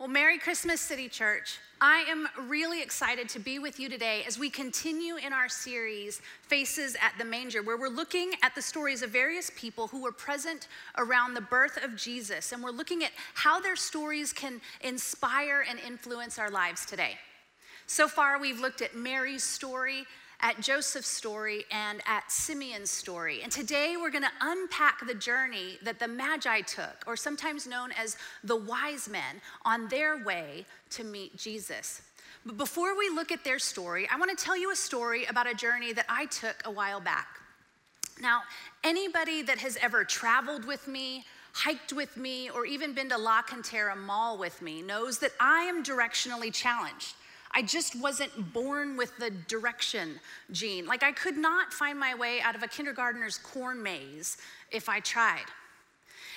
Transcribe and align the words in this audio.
Well, 0.00 0.08
Merry 0.08 0.38
Christmas, 0.38 0.80
City 0.80 1.10
Church. 1.10 1.58
I 1.78 2.06
am 2.08 2.26
really 2.48 2.80
excited 2.80 3.28
to 3.28 3.38
be 3.38 3.58
with 3.58 3.78
you 3.78 3.90
today 3.90 4.24
as 4.26 4.38
we 4.38 4.48
continue 4.48 5.16
in 5.16 5.34
our 5.34 5.50
series, 5.50 6.22
Faces 6.40 6.96
at 7.02 7.12
the 7.18 7.24
Manger, 7.26 7.62
where 7.62 7.76
we're 7.76 7.88
looking 7.90 8.32
at 8.42 8.54
the 8.54 8.62
stories 8.62 9.02
of 9.02 9.10
various 9.10 9.50
people 9.56 9.88
who 9.88 10.00
were 10.00 10.10
present 10.10 10.68
around 10.96 11.34
the 11.34 11.42
birth 11.42 11.76
of 11.84 11.96
Jesus. 11.96 12.52
And 12.52 12.62
we're 12.62 12.70
looking 12.70 13.04
at 13.04 13.10
how 13.34 13.60
their 13.60 13.76
stories 13.76 14.32
can 14.32 14.62
inspire 14.80 15.66
and 15.68 15.78
influence 15.86 16.38
our 16.38 16.50
lives 16.50 16.86
today. 16.86 17.18
So 17.86 18.08
far, 18.08 18.40
we've 18.40 18.58
looked 18.58 18.80
at 18.80 18.96
Mary's 18.96 19.44
story 19.44 20.06
at 20.42 20.60
Joseph's 20.60 21.08
story 21.08 21.64
and 21.70 22.00
at 22.06 22.30
Simeon's 22.30 22.90
story. 22.90 23.42
And 23.42 23.50
today 23.50 23.96
we're 24.00 24.10
going 24.10 24.24
to 24.24 24.30
unpack 24.40 25.06
the 25.06 25.14
journey 25.14 25.78
that 25.82 25.98
the 25.98 26.08
Magi 26.08 26.62
took, 26.62 27.04
or 27.06 27.16
sometimes 27.16 27.66
known 27.66 27.90
as 27.92 28.16
the 28.44 28.56
wise 28.56 29.08
men, 29.08 29.40
on 29.64 29.88
their 29.88 30.24
way 30.24 30.64
to 30.90 31.04
meet 31.04 31.36
Jesus. 31.36 32.02
But 32.46 32.56
before 32.56 32.96
we 32.96 33.10
look 33.10 33.32
at 33.32 33.44
their 33.44 33.58
story, 33.58 34.08
I 34.10 34.18
want 34.18 34.36
to 34.36 34.44
tell 34.44 34.56
you 34.56 34.72
a 34.72 34.76
story 34.76 35.26
about 35.26 35.46
a 35.46 35.54
journey 35.54 35.92
that 35.92 36.06
I 36.08 36.26
took 36.26 36.62
a 36.64 36.70
while 36.70 37.00
back. 37.00 37.28
Now, 38.20 38.42
anybody 38.84 39.42
that 39.42 39.58
has 39.58 39.76
ever 39.80 40.04
traveled 40.04 40.64
with 40.64 40.88
me, 40.88 41.24
hiked 41.52 41.92
with 41.92 42.16
me, 42.16 42.50
or 42.50 42.64
even 42.64 42.94
been 42.94 43.08
to 43.10 43.18
La 43.18 43.42
Cantera 43.42 43.96
Mall 43.96 44.38
with 44.38 44.62
me 44.62 44.82
knows 44.82 45.18
that 45.18 45.32
I 45.40 45.62
am 45.62 45.82
directionally 45.82 46.52
challenged. 46.52 47.14
I 47.52 47.62
just 47.62 48.00
wasn't 48.00 48.52
born 48.52 48.96
with 48.96 49.16
the 49.18 49.30
direction 49.30 50.20
gene. 50.52 50.86
Like 50.86 51.02
I 51.02 51.12
could 51.12 51.36
not 51.36 51.72
find 51.72 51.98
my 51.98 52.14
way 52.14 52.40
out 52.40 52.54
of 52.54 52.62
a 52.62 52.68
kindergartner's 52.68 53.38
corn 53.38 53.82
maze 53.82 54.36
if 54.70 54.88
I 54.88 55.00
tried. 55.00 55.46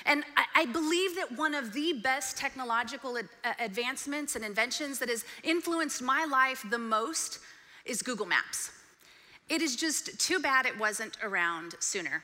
And 0.05 0.23
I, 0.53 0.65
believe 0.65 1.15
that 1.15 1.37
one 1.37 1.53
of 1.53 1.71
the 1.71 1.93
best 1.93 2.37
technological 2.37 3.17
uh, 3.17 3.53
advancements 3.59 4.35
and 4.35 4.43
inventions 4.43 4.99
that 4.99 5.07
has 5.07 5.23
influenced 5.43 6.01
my 6.01 6.25
life 6.25 6.65
the 6.69 6.77
most 6.77 7.39
is 7.85 8.01
Google 8.01 8.25
Maps. 8.25 8.71
It 9.47 9.61
is 9.61 9.75
just 9.77 10.19
too 10.19 10.39
bad 10.39 10.65
it 10.65 10.77
wasn't 10.77 11.17
around 11.23 11.75
sooner. 11.79 12.21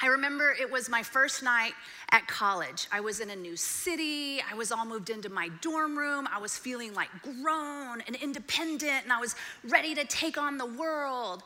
I 0.00 0.08
remember 0.08 0.54
it 0.58 0.70
was 0.70 0.88
my 0.88 1.02
first 1.02 1.42
night 1.42 1.72
at 2.10 2.26
college. 2.26 2.88
I 2.92 3.00
was 3.00 3.20
in 3.20 3.30
a 3.30 3.36
new 3.36 3.56
city. 3.56 4.40
I 4.50 4.54
was 4.54 4.72
all 4.72 4.84
moved 4.84 5.10
into 5.10 5.28
my 5.28 5.48
dorm 5.60 5.96
room. 5.96 6.28
I 6.32 6.38
was 6.38 6.58
feeling 6.58 6.94
like 6.94 7.08
grown 7.22 8.00
and 8.06 8.16
independent, 8.16 9.04
and 9.04 9.12
I 9.12 9.20
was 9.20 9.34
ready 9.68 9.94
to 9.94 10.04
take 10.04 10.36
on 10.36 10.58
the 10.58 10.66
world. 10.66 11.42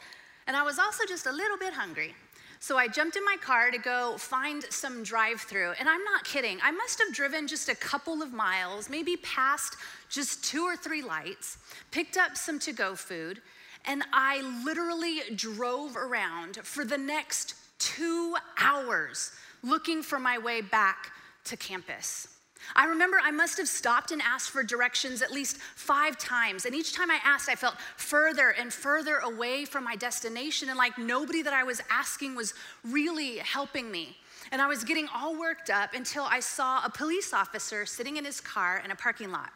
And 0.46 0.56
I 0.56 0.62
was 0.62 0.78
also 0.78 1.04
just 1.06 1.26
a 1.26 1.32
little 1.32 1.58
bit 1.58 1.72
hungry. 1.72 2.14
So 2.60 2.76
I 2.76 2.88
jumped 2.88 3.16
in 3.16 3.24
my 3.24 3.36
car 3.40 3.70
to 3.70 3.78
go 3.78 4.16
find 4.18 4.64
some 4.70 5.04
drive 5.04 5.40
through. 5.40 5.74
And 5.78 5.88
I'm 5.88 6.02
not 6.02 6.24
kidding, 6.24 6.58
I 6.62 6.72
must 6.72 6.98
have 6.98 7.14
driven 7.14 7.46
just 7.46 7.68
a 7.68 7.74
couple 7.74 8.22
of 8.22 8.32
miles, 8.32 8.90
maybe 8.90 9.16
past 9.18 9.76
just 10.08 10.42
two 10.42 10.62
or 10.62 10.76
three 10.76 11.02
lights, 11.02 11.58
picked 11.90 12.16
up 12.16 12.36
some 12.36 12.58
to 12.60 12.72
go 12.72 12.96
food, 12.96 13.40
and 13.84 14.02
I 14.12 14.40
literally 14.64 15.20
drove 15.36 15.96
around 15.96 16.56
for 16.64 16.84
the 16.84 16.98
next 16.98 17.54
two 17.98 18.36
hours 18.60 19.32
looking 19.62 20.02
for 20.02 20.18
my 20.20 20.38
way 20.38 20.60
back 20.60 21.10
to 21.44 21.56
campus. 21.56 22.28
I 22.76 22.86
remember 22.86 23.18
I 23.22 23.30
must 23.30 23.56
have 23.58 23.68
stopped 23.68 24.10
and 24.10 24.20
asked 24.22 24.50
for 24.50 24.62
directions 24.62 25.22
at 25.22 25.32
least 25.32 25.56
five 25.56 26.18
times. 26.18 26.64
And 26.64 26.74
each 26.74 26.92
time 26.92 27.10
I 27.10 27.18
asked, 27.24 27.48
I 27.48 27.54
felt 27.54 27.76
further 27.96 28.50
and 28.50 28.72
further 28.72 29.16
away 29.18 29.64
from 29.64 29.84
my 29.84 29.96
destination, 29.96 30.68
and 30.68 30.76
like 30.76 30.98
nobody 30.98 31.42
that 31.42 31.52
I 31.52 31.64
was 31.64 31.80
asking 31.90 32.34
was 32.34 32.54
really 32.84 33.38
helping 33.38 33.90
me. 33.90 34.16
And 34.52 34.60
I 34.60 34.66
was 34.66 34.84
getting 34.84 35.08
all 35.14 35.38
worked 35.38 35.70
up 35.70 35.94
until 35.94 36.24
I 36.24 36.40
saw 36.40 36.84
a 36.84 36.90
police 36.90 37.32
officer 37.32 37.86
sitting 37.86 38.16
in 38.16 38.24
his 38.24 38.40
car 38.40 38.82
in 38.84 38.90
a 38.90 38.96
parking 38.96 39.30
lot. 39.30 39.50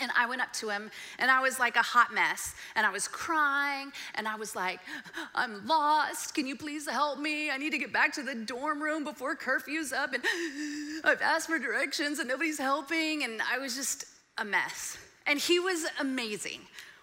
And 0.00 0.10
I 0.16 0.26
went 0.26 0.40
up 0.40 0.52
to 0.54 0.68
him 0.68 0.90
and 1.18 1.30
I 1.30 1.40
was 1.40 1.58
like 1.58 1.76
a 1.76 1.82
hot 1.82 2.12
mess. 2.14 2.54
And 2.76 2.86
I 2.86 2.90
was 2.90 3.08
crying 3.08 3.92
and 4.14 4.28
I 4.28 4.36
was 4.36 4.54
like, 4.54 4.80
I'm 5.34 5.66
lost. 5.66 6.34
Can 6.34 6.46
you 6.46 6.56
please 6.56 6.88
help 6.88 7.18
me? 7.18 7.50
I 7.50 7.56
need 7.56 7.70
to 7.70 7.78
get 7.78 7.92
back 7.92 8.12
to 8.14 8.22
the 8.22 8.34
dorm 8.34 8.82
room 8.82 9.04
before 9.04 9.34
curfew's 9.34 9.92
up. 9.92 10.12
And 10.12 10.22
I've 11.04 11.22
asked 11.22 11.48
for 11.48 11.58
directions 11.58 12.18
and 12.18 12.28
nobody's 12.28 12.58
helping. 12.58 13.24
And 13.24 13.40
I 13.42 13.58
was 13.58 13.74
just 13.74 14.04
a 14.38 14.44
mess. 14.44 14.98
And 15.26 15.38
he 15.38 15.58
was 15.58 15.86
amazing. 16.00 16.60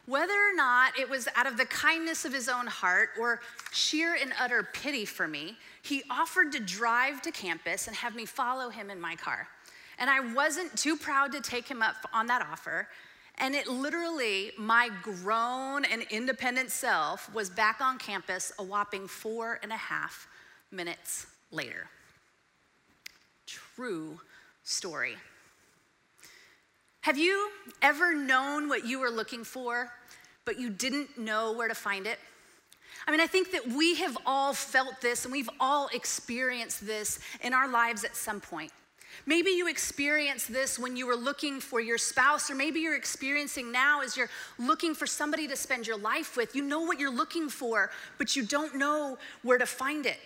Whether 0.07 0.33
or 0.33 0.55
not 0.55 0.97
it 0.99 1.09
was 1.09 1.27
out 1.35 1.47
of 1.47 1.57
the 1.57 1.65
kindness 1.65 2.25
of 2.25 2.33
his 2.33 2.47
own 2.47 2.67
heart 2.67 3.09
or 3.19 3.41
sheer 3.71 4.15
and 4.21 4.31
utter 4.39 4.67
pity 4.71 5.03
for 5.03 5.27
me, 5.27 5.57
he 5.81 6.03
offered 6.11 6.51
to 6.51 6.59
drive 6.59 7.23
to 7.23 7.31
campus 7.31 7.87
and 7.87 7.95
have 7.95 8.15
me 8.15 8.25
follow 8.25 8.69
him 8.69 8.91
in 8.91 9.01
my 9.01 9.15
car. 9.15 9.47
And 9.97 10.09
I 10.09 10.19
wasn't 10.33 10.75
too 10.77 10.97
proud 10.97 11.31
to 11.33 11.41
take 11.41 11.67
him 11.67 11.81
up 11.81 11.95
on 12.13 12.27
that 12.27 12.41
offer. 12.41 12.87
And 13.37 13.53
it 13.53 13.67
literally, 13.67 14.51
my 14.57 14.89
grown 15.01 15.85
and 15.85 16.05
independent 16.09 16.71
self 16.71 17.33
was 17.33 17.49
back 17.49 17.81
on 17.81 17.97
campus 17.97 18.53
a 18.59 18.63
whopping 18.63 19.07
four 19.07 19.59
and 19.61 19.71
a 19.71 19.77
half 19.77 20.27
minutes 20.71 21.27
later. 21.51 21.87
True 23.45 24.19
story. 24.63 25.15
Have 27.01 27.17
you 27.17 27.51
ever 27.81 28.15
known 28.15 28.67
what 28.67 28.85
you 28.85 28.99
were 28.99 29.11
looking 29.11 29.43
for, 29.43 29.91
but 30.43 30.59
you 30.59 30.69
didn't 30.69 31.17
know 31.17 31.51
where 31.51 31.67
to 31.67 31.75
find 31.75 32.07
it? 32.07 32.19
I 33.07 33.11
mean, 33.11 33.19
I 33.19 33.27
think 33.27 33.51
that 33.51 33.67
we 33.67 33.95
have 33.95 34.17
all 34.25 34.53
felt 34.53 35.01
this 35.01 35.25
and 35.25 35.31
we've 35.31 35.49
all 35.59 35.87
experienced 35.93 36.85
this 36.85 37.19
in 37.41 37.53
our 37.53 37.67
lives 37.67 38.03
at 38.03 38.15
some 38.15 38.41
point. 38.41 38.71
Maybe 39.25 39.51
you 39.51 39.67
experienced 39.67 40.51
this 40.51 40.77
when 40.77 40.95
you 40.95 41.07
were 41.07 41.15
looking 41.15 41.59
for 41.59 41.79
your 41.79 41.97
spouse, 41.97 42.49
or 42.49 42.55
maybe 42.55 42.79
you're 42.79 42.95
experiencing 42.95 43.71
now 43.71 44.01
as 44.01 44.15
you're 44.15 44.29
looking 44.59 44.93
for 44.93 45.07
somebody 45.07 45.47
to 45.47 45.55
spend 45.55 45.87
your 45.87 45.97
life 45.97 46.37
with. 46.37 46.55
You 46.55 46.63
know 46.63 46.81
what 46.81 46.99
you're 46.99 47.13
looking 47.13 47.49
for, 47.49 47.91
but 48.17 48.35
you 48.35 48.43
don't 48.43 48.75
know 48.75 49.17
where 49.41 49.57
to 49.57 49.65
find 49.65 50.05
it. 50.05 50.19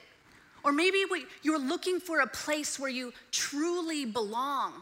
Or 0.63 0.71
maybe 0.73 1.03
you're 1.41 1.59
looking 1.59 1.99
for 1.99 2.19
a 2.19 2.27
place 2.27 2.77
where 2.77 2.89
you 2.89 3.13
truly 3.31 4.05
belong. 4.05 4.73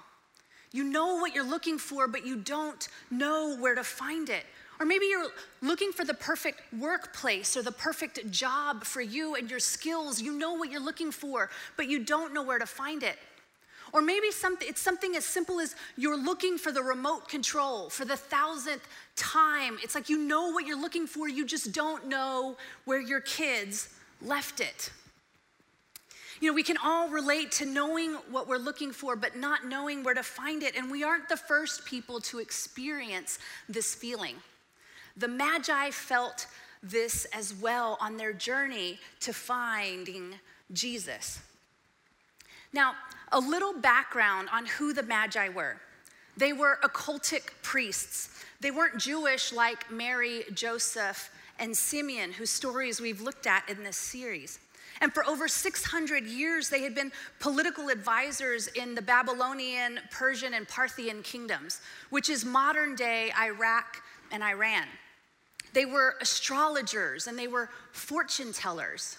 You 0.71 0.83
know 0.83 1.15
what 1.15 1.35
you're 1.35 1.43
looking 1.43 1.77
for, 1.77 2.07
but 2.07 2.25
you 2.25 2.35
don't 2.37 2.87
know 3.11 3.55
where 3.57 3.75
to 3.75 3.83
find 3.83 4.29
it. 4.29 4.43
Or 4.79 4.85
maybe 4.85 5.05
you're 5.05 5.29
looking 5.61 5.91
for 5.91 6.03
the 6.03 6.13
perfect 6.13 6.61
workplace 6.73 7.57
or 7.57 7.63
the 7.63 7.71
perfect 7.71 8.29
job 8.29 8.83
for 8.83 9.01
you 9.01 9.35
and 9.35 9.49
your 9.49 9.59
skills. 9.59 10.21
You 10.21 10.33
know 10.33 10.53
what 10.53 10.71
you're 10.71 10.83
looking 10.83 11.11
for, 11.11 11.49
but 11.77 11.87
you 11.87 12.03
don't 12.03 12.33
know 12.33 12.43
where 12.43 12.59
to 12.59 12.65
find 12.65 13.01
it. 13.01 13.17
Or 13.93 14.01
maybe 14.01 14.31
something, 14.31 14.67
it's 14.67 14.81
something 14.81 15.15
as 15.15 15.25
simple 15.25 15.59
as 15.59 15.75
you're 15.95 16.17
looking 16.17 16.57
for 16.57 16.71
the 16.71 16.83
remote 16.83 17.27
control 17.29 17.89
for 17.89 18.05
the 18.05 18.17
thousandth 18.17 18.87
time. 19.15 19.77
It's 19.83 19.95
like 19.95 20.09
you 20.09 20.17
know 20.17 20.51
what 20.51 20.65
you're 20.65 20.79
looking 20.79 21.07
for, 21.07 21.27
you 21.29 21.45
just 21.45 21.71
don't 21.71 22.07
know 22.07 22.57
where 22.85 22.99
your 22.99 23.21
kids 23.21 23.89
left 24.21 24.59
it. 24.59 24.91
You 26.39 26.49
know, 26.49 26.53
we 26.53 26.63
can 26.63 26.77
all 26.83 27.09
relate 27.09 27.51
to 27.53 27.65
knowing 27.65 28.13
what 28.29 28.47
we're 28.47 28.57
looking 28.57 28.91
for, 28.91 29.15
but 29.15 29.35
not 29.35 29.65
knowing 29.65 30.03
where 30.03 30.13
to 30.13 30.21
find 30.21 30.61
it. 30.61 30.75
And 30.75 30.91
we 30.91 31.03
aren't 31.03 31.29
the 31.29 31.37
first 31.37 31.85
people 31.85 32.19
to 32.21 32.39
experience 32.39 33.39
this 33.67 33.95
feeling. 33.95 34.35
The 35.15 35.27
Magi 35.27 35.89
felt 35.89 36.45
this 36.83 37.25
as 37.33 37.55
well 37.55 37.97
on 37.99 38.17
their 38.17 38.33
journey 38.33 38.99
to 39.21 39.33
finding 39.33 40.35
Jesus. 40.71 41.39
Now, 42.71 42.93
a 43.31 43.39
little 43.39 43.73
background 43.73 44.49
on 44.51 44.65
who 44.65 44.93
the 44.93 45.03
Magi 45.03 45.49
were. 45.49 45.77
They 46.37 46.53
were 46.53 46.77
occultic 46.83 47.49
priests. 47.63 48.29
They 48.61 48.71
weren't 48.71 48.97
Jewish 48.97 49.51
like 49.51 49.91
Mary, 49.91 50.43
Joseph, 50.53 51.29
and 51.59 51.75
Simeon, 51.75 52.31
whose 52.31 52.49
stories 52.49 53.01
we've 53.01 53.21
looked 53.21 53.47
at 53.47 53.67
in 53.69 53.83
this 53.83 53.97
series. 53.97 54.59
And 55.01 55.13
for 55.13 55.25
over 55.25 55.47
600 55.47 56.25
years, 56.25 56.69
they 56.69 56.81
had 56.81 56.95
been 56.95 57.11
political 57.39 57.89
advisors 57.89 58.67
in 58.67 58.95
the 58.95 59.01
Babylonian, 59.01 59.99
Persian, 60.11 60.53
and 60.53 60.67
Parthian 60.67 61.21
kingdoms, 61.21 61.81
which 62.09 62.29
is 62.29 62.45
modern 62.45 62.95
day 62.95 63.31
Iraq 63.39 64.01
and 64.31 64.43
Iran. 64.43 64.85
They 65.73 65.85
were 65.85 66.15
astrologers 66.21 67.27
and 67.27 67.37
they 67.37 67.47
were 67.47 67.69
fortune 67.91 68.53
tellers. 68.53 69.17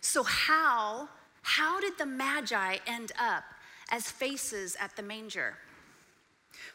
So, 0.00 0.22
how 0.22 1.08
how 1.44 1.78
did 1.78 1.98
the 1.98 2.06
Magi 2.06 2.78
end 2.86 3.12
up 3.20 3.44
as 3.90 4.10
faces 4.10 4.76
at 4.80 4.96
the 4.96 5.02
manger? 5.02 5.54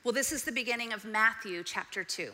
Well, 0.03 0.13
this 0.13 0.31
is 0.31 0.43
the 0.43 0.51
beginning 0.51 0.93
of 0.93 1.03
Matthew 1.03 1.63
chapter 1.63 2.03
2. 2.03 2.31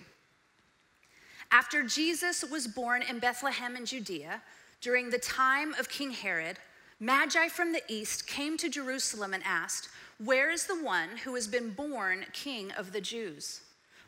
After 1.49 1.83
Jesus 1.83 2.43
was 2.43 2.67
born 2.67 3.01
in 3.01 3.19
Bethlehem 3.19 3.77
in 3.77 3.85
Judea, 3.85 4.41
during 4.81 5.09
the 5.09 5.17
time 5.17 5.73
of 5.75 5.87
King 5.87 6.11
Herod, 6.11 6.57
Magi 6.99 7.47
from 7.47 7.71
the 7.71 7.83
east 7.87 8.27
came 8.27 8.57
to 8.57 8.69
Jerusalem 8.69 9.33
and 9.33 9.43
asked, 9.45 9.87
Where 10.21 10.51
is 10.51 10.65
the 10.65 10.83
one 10.83 11.17
who 11.23 11.35
has 11.35 11.47
been 11.47 11.71
born 11.71 12.25
king 12.33 12.71
of 12.73 12.91
the 12.91 13.01
Jews? 13.01 13.61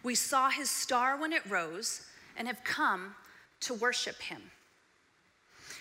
We 0.03 0.15
saw 0.15 0.49
his 0.49 0.69
star 0.69 1.17
when 1.17 1.31
it 1.31 1.49
rose 1.49 2.01
and 2.35 2.47
have 2.47 2.63
come 2.65 3.15
to 3.61 3.73
worship 3.73 4.21
him. 4.21 4.41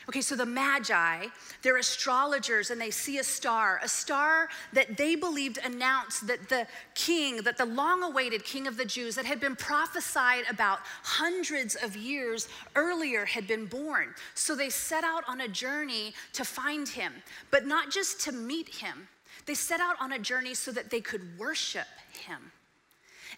Okay, 0.08 0.20
so 0.20 0.37
the 0.37 0.47
Magi, 0.47 1.26
they're 1.62 1.79
astrologers 1.79 2.70
and 2.70 2.81
they 2.81 2.93
see 2.93 3.19
a 3.19 3.25
star, 3.25 3.81
a 3.82 3.88
star 3.88 4.49
that 4.73 4.97
they 4.97 5.17
believed 5.17 5.58
announced 5.64 6.29
that 6.29 6.49
the 6.49 6.69
king, 6.94 7.38
that 7.38 7.58
the 7.58 7.67
long 7.67 8.05
awaited 8.05 8.44
king 8.44 8.69
of 8.69 8.76
the 8.76 8.85
Jews 8.85 9.17
that 9.17 9.25
had 9.25 9.41
been 9.41 9.56
prophesied 9.56 10.44
about 10.49 10.79
hundreds 11.03 11.75
of 11.75 11.97
years 11.97 12.49
earlier 12.76 13.25
had 13.25 13.49
been 13.49 13.67
born. 13.67 14.14
So 14.35 14.55
they 14.55 14.70
set 14.70 15.03
out 15.03 15.25
on 15.26 15.41
a 15.41 15.49
journey 15.49 16.14
to 16.35 16.44
find 16.44 16.88
him, 16.88 17.12
but 17.50 17.67
not 17.67 17.91
just 17.91 18.20
to 18.23 18.32
meet 18.32 18.69
him, 18.69 19.09
they 19.47 19.55
set 19.55 19.81
out 19.81 19.97
on 20.00 20.12
a 20.12 20.20
journey 20.20 20.55
so 20.55 20.70
that 20.70 20.88
they 20.88 21.00
could 21.00 21.37
worship 21.37 21.88
him. 22.12 22.52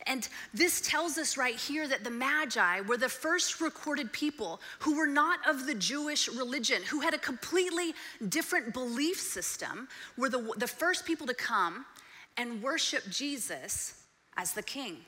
And 0.06 0.28
this 0.54 0.80
tells 0.80 1.18
us 1.18 1.36
right 1.36 1.56
here 1.56 1.88
that 1.88 2.04
the 2.04 2.10
Magi 2.10 2.82
were 2.82 2.96
the 2.96 3.08
first 3.08 3.60
recorded 3.60 4.12
people 4.12 4.60
who 4.78 4.96
were 4.96 5.06
not 5.06 5.40
of 5.46 5.66
the 5.66 5.74
Jewish 5.74 6.28
religion, 6.28 6.82
who 6.82 7.00
had 7.00 7.14
a 7.14 7.18
completely 7.18 7.94
different 8.28 8.72
belief 8.72 9.18
system, 9.18 9.88
were 10.16 10.28
the, 10.28 10.52
the 10.56 10.68
first 10.68 11.04
people 11.04 11.26
to 11.26 11.34
come 11.34 11.84
and 12.36 12.62
worship 12.62 13.02
Jesus 13.10 14.04
as 14.36 14.52
the 14.52 14.62
king. 14.62 14.98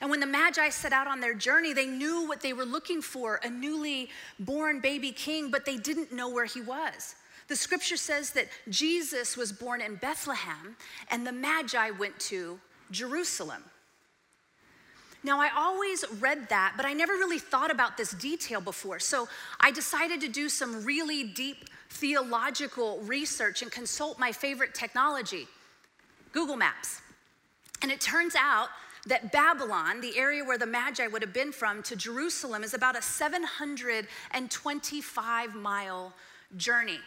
And 0.00 0.10
when 0.10 0.20
the 0.20 0.26
Magi 0.26 0.68
set 0.68 0.92
out 0.92 1.06
on 1.06 1.20
their 1.20 1.34
journey, 1.34 1.72
they 1.72 1.86
knew 1.86 2.28
what 2.28 2.42
they 2.42 2.52
were 2.52 2.66
looking 2.66 3.00
for 3.00 3.40
a 3.42 3.48
newly 3.48 4.10
born 4.38 4.80
baby 4.80 5.12
king, 5.12 5.50
but 5.50 5.64
they 5.64 5.76
didn't 5.76 6.12
know 6.12 6.28
where 6.28 6.44
he 6.44 6.60
was. 6.60 7.14
The 7.48 7.56
scripture 7.56 7.96
says 7.96 8.30
that 8.32 8.48
Jesus 8.68 9.36
was 9.36 9.50
born 9.50 9.80
in 9.80 9.96
Bethlehem, 9.96 10.76
and 11.10 11.26
the 11.26 11.32
Magi 11.32 11.90
went 11.92 12.18
to 12.20 12.60
Jerusalem. 12.90 13.64
Now, 15.24 15.40
I 15.40 15.50
always 15.56 16.04
read 16.20 16.48
that, 16.48 16.74
but 16.76 16.86
I 16.86 16.92
never 16.92 17.14
really 17.14 17.38
thought 17.38 17.70
about 17.70 17.96
this 17.96 18.12
detail 18.12 18.60
before. 18.60 19.00
So 19.00 19.28
I 19.60 19.72
decided 19.72 20.20
to 20.20 20.28
do 20.28 20.48
some 20.48 20.84
really 20.84 21.24
deep 21.24 21.68
theological 21.90 23.00
research 23.00 23.62
and 23.62 23.72
consult 23.72 24.18
my 24.18 24.30
favorite 24.30 24.74
technology, 24.74 25.48
Google 26.32 26.56
Maps. 26.56 27.00
And 27.82 27.90
it 27.90 28.00
turns 28.00 28.34
out 28.36 28.68
that 29.06 29.32
Babylon, 29.32 30.00
the 30.00 30.18
area 30.18 30.44
where 30.44 30.58
the 30.58 30.66
Magi 30.66 31.06
would 31.06 31.22
have 31.22 31.32
been 31.32 31.52
from, 31.52 31.82
to 31.84 31.96
Jerusalem 31.96 32.62
is 32.62 32.74
about 32.74 32.96
a 32.96 33.02
725 33.02 35.54
mile 35.54 36.12
journey. 36.56 36.98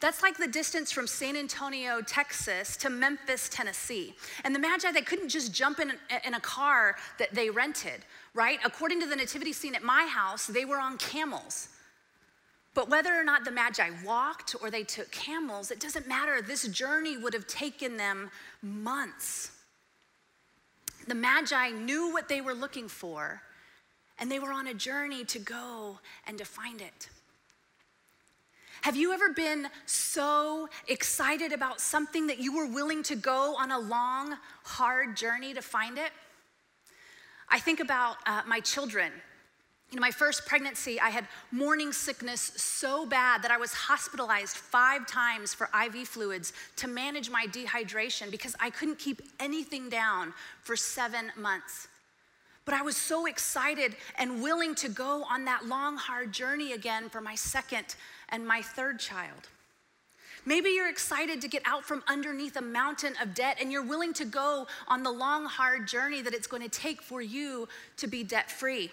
That's 0.00 0.22
like 0.22 0.36
the 0.36 0.48
distance 0.48 0.90
from 0.90 1.06
San 1.06 1.36
Antonio, 1.36 2.00
Texas 2.00 2.76
to 2.78 2.90
Memphis, 2.90 3.48
Tennessee. 3.48 4.14
And 4.44 4.54
the 4.54 4.58
Magi, 4.58 4.90
they 4.92 5.02
couldn't 5.02 5.28
just 5.28 5.52
jump 5.52 5.78
in, 5.78 5.92
in 6.24 6.34
a 6.34 6.40
car 6.40 6.96
that 7.18 7.34
they 7.34 7.50
rented, 7.50 8.04
right? 8.34 8.58
According 8.64 9.00
to 9.00 9.06
the 9.06 9.16
nativity 9.16 9.52
scene 9.52 9.74
at 9.74 9.82
my 9.82 10.06
house, 10.06 10.46
they 10.46 10.64
were 10.64 10.78
on 10.78 10.96
camels. 10.98 11.68
But 12.72 12.88
whether 12.88 13.14
or 13.14 13.24
not 13.24 13.44
the 13.44 13.50
Magi 13.50 13.90
walked 14.04 14.54
or 14.62 14.70
they 14.70 14.84
took 14.84 15.10
camels, 15.10 15.70
it 15.70 15.80
doesn't 15.80 16.06
matter. 16.06 16.40
This 16.40 16.66
journey 16.68 17.16
would 17.16 17.34
have 17.34 17.46
taken 17.46 17.96
them 17.96 18.30
months. 18.62 19.50
The 21.08 21.14
Magi 21.14 21.70
knew 21.70 22.12
what 22.12 22.28
they 22.28 22.40
were 22.40 22.54
looking 22.54 22.86
for, 22.88 23.42
and 24.18 24.30
they 24.30 24.38
were 24.38 24.52
on 24.52 24.68
a 24.68 24.74
journey 24.74 25.24
to 25.24 25.38
go 25.38 25.98
and 26.26 26.38
to 26.38 26.44
find 26.44 26.80
it. 26.80 27.08
Have 28.82 28.96
you 28.96 29.12
ever 29.12 29.28
been 29.34 29.68
so 29.84 30.66
excited 30.88 31.52
about 31.52 31.82
something 31.82 32.26
that 32.28 32.38
you 32.38 32.56
were 32.56 32.66
willing 32.66 33.02
to 33.04 33.14
go 33.14 33.54
on 33.58 33.72
a 33.72 33.78
long, 33.78 34.36
hard 34.64 35.18
journey 35.18 35.52
to 35.52 35.60
find 35.60 35.98
it? 35.98 36.10
I 37.50 37.58
think 37.58 37.80
about 37.80 38.16
uh, 38.24 38.40
my 38.46 38.60
children. 38.60 39.12
In 39.92 40.00
my 40.00 40.10
first 40.10 40.46
pregnancy, 40.46 40.98
I 40.98 41.10
had 41.10 41.26
morning 41.50 41.92
sickness 41.92 42.40
so 42.56 43.04
bad 43.04 43.42
that 43.42 43.50
I 43.50 43.58
was 43.58 43.74
hospitalized 43.74 44.56
five 44.56 45.06
times 45.06 45.52
for 45.52 45.68
IV 45.84 46.08
fluids 46.08 46.54
to 46.76 46.88
manage 46.88 47.28
my 47.28 47.46
dehydration 47.48 48.30
because 48.30 48.56
I 48.60 48.70
couldn't 48.70 48.98
keep 48.98 49.20
anything 49.40 49.90
down 49.90 50.32
for 50.62 50.74
seven 50.74 51.32
months. 51.36 51.88
But 52.64 52.74
I 52.74 52.82
was 52.82 52.96
so 52.96 53.26
excited 53.26 53.96
and 54.16 54.42
willing 54.42 54.74
to 54.76 54.88
go 54.88 55.24
on 55.28 55.44
that 55.46 55.66
long, 55.66 55.96
hard 55.96 56.32
journey 56.32 56.72
again 56.72 57.08
for 57.08 57.20
my 57.20 57.34
second 57.34 57.96
and 58.30 58.46
my 58.46 58.62
third 58.62 58.98
child. 58.98 59.48
Maybe 60.46 60.70
you're 60.70 60.88
excited 60.88 61.40
to 61.42 61.48
get 61.48 61.62
out 61.66 61.84
from 61.84 62.02
underneath 62.08 62.56
a 62.56 62.62
mountain 62.62 63.14
of 63.22 63.34
debt 63.34 63.58
and 63.60 63.70
you're 63.70 63.84
willing 63.84 64.14
to 64.14 64.24
go 64.24 64.66
on 64.88 65.02
the 65.02 65.10
long, 65.10 65.44
hard 65.44 65.86
journey 65.86 66.22
that 66.22 66.32
it's 66.32 66.46
going 66.46 66.62
to 66.62 66.68
take 66.68 67.02
for 67.02 67.20
you 67.20 67.68
to 67.98 68.06
be 68.06 68.24
debt 68.24 68.50
free. 68.50 68.90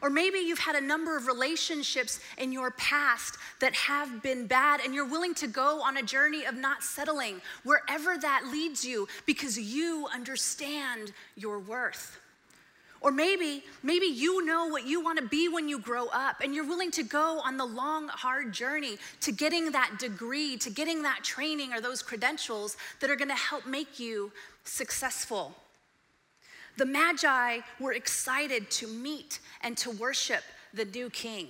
Or 0.00 0.10
maybe 0.10 0.38
you've 0.38 0.58
had 0.58 0.74
a 0.74 0.80
number 0.80 1.16
of 1.16 1.28
relationships 1.28 2.18
in 2.36 2.50
your 2.50 2.72
past 2.72 3.36
that 3.60 3.72
have 3.74 4.20
been 4.20 4.48
bad, 4.48 4.80
and 4.80 4.92
you're 4.92 5.08
willing 5.08 5.34
to 5.36 5.46
go 5.46 5.80
on 5.80 5.96
a 5.96 6.02
journey 6.02 6.44
of 6.44 6.56
not 6.56 6.82
settling 6.82 7.40
wherever 7.62 8.18
that 8.18 8.48
leads 8.50 8.84
you 8.84 9.06
because 9.26 9.56
you 9.56 10.08
understand 10.12 11.12
your 11.36 11.60
worth. 11.60 12.18
Or 13.02 13.10
maybe, 13.10 13.64
maybe 13.82 14.06
you 14.06 14.46
know 14.46 14.66
what 14.68 14.86
you 14.86 15.02
want 15.02 15.18
to 15.18 15.26
be 15.26 15.48
when 15.48 15.68
you 15.68 15.80
grow 15.80 16.06
up 16.06 16.40
and 16.40 16.54
you're 16.54 16.66
willing 16.66 16.92
to 16.92 17.02
go 17.02 17.40
on 17.44 17.56
the 17.56 17.64
long, 17.64 18.06
hard 18.06 18.52
journey 18.52 18.96
to 19.22 19.32
getting 19.32 19.72
that 19.72 19.98
degree, 19.98 20.56
to 20.58 20.70
getting 20.70 21.02
that 21.02 21.24
training 21.24 21.72
or 21.72 21.80
those 21.80 22.00
credentials 22.00 22.76
that 23.00 23.10
are 23.10 23.16
going 23.16 23.28
to 23.28 23.34
help 23.34 23.66
make 23.66 23.98
you 23.98 24.30
successful. 24.62 25.52
The 26.76 26.86
Magi 26.86 27.58
were 27.80 27.92
excited 27.92 28.70
to 28.70 28.86
meet 28.86 29.40
and 29.62 29.76
to 29.78 29.90
worship 29.90 30.44
the 30.72 30.84
new 30.84 31.10
king. 31.10 31.48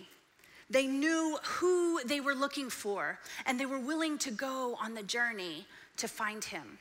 They 0.70 0.86
knew 0.86 1.38
who 1.42 2.02
they 2.04 2.20
were 2.20 2.34
looking 2.34 2.70
for, 2.70 3.18
and 3.44 3.60
they 3.60 3.66
were 3.66 3.78
willing 3.78 4.16
to 4.18 4.30
go 4.30 4.76
on 4.82 4.94
the 4.94 5.02
journey 5.02 5.66
to 5.98 6.08
find 6.08 6.42
him. 6.42 6.78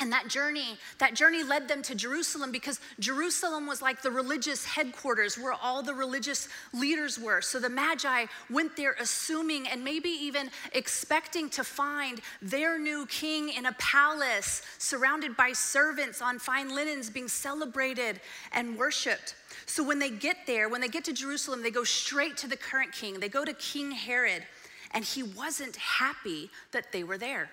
And 0.00 0.10
that 0.12 0.28
journey, 0.28 0.76
that 0.98 1.14
journey 1.14 1.44
led 1.44 1.68
them 1.68 1.80
to 1.82 1.94
Jerusalem 1.94 2.50
because 2.50 2.80
Jerusalem 2.98 3.66
was 3.66 3.80
like 3.80 4.02
the 4.02 4.10
religious 4.10 4.64
headquarters 4.64 5.38
where 5.38 5.52
all 5.52 5.82
the 5.82 5.94
religious 5.94 6.48
leaders 6.72 7.18
were. 7.18 7.40
So 7.40 7.60
the 7.60 7.68
Magi 7.68 8.26
went 8.50 8.76
there 8.76 8.96
assuming 9.00 9.68
and 9.68 9.84
maybe 9.84 10.08
even 10.08 10.50
expecting 10.72 11.48
to 11.50 11.62
find 11.62 12.20
their 12.42 12.78
new 12.78 13.06
king 13.06 13.50
in 13.50 13.66
a 13.66 13.72
palace 13.74 14.62
surrounded 14.78 15.36
by 15.36 15.52
servants 15.52 16.20
on 16.20 16.38
fine 16.40 16.74
linens 16.74 17.08
being 17.08 17.28
celebrated 17.28 18.20
and 18.52 18.76
worshiped. 18.76 19.36
So 19.66 19.84
when 19.84 20.00
they 20.00 20.10
get 20.10 20.38
there, 20.46 20.68
when 20.68 20.80
they 20.80 20.88
get 20.88 21.04
to 21.04 21.12
Jerusalem, 21.12 21.62
they 21.62 21.70
go 21.70 21.84
straight 21.84 22.36
to 22.38 22.48
the 22.48 22.56
current 22.56 22.92
king. 22.92 23.20
They 23.20 23.28
go 23.28 23.44
to 23.44 23.54
King 23.54 23.92
Herod, 23.92 24.44
and 24.90 25.04
he 25.04 25.22
wasn't 25.22 25.76
happy 25.76 26.50
that 26.72 26.90
they 26.92 27.04
were 27.04 27.18
there. 27.18 27.48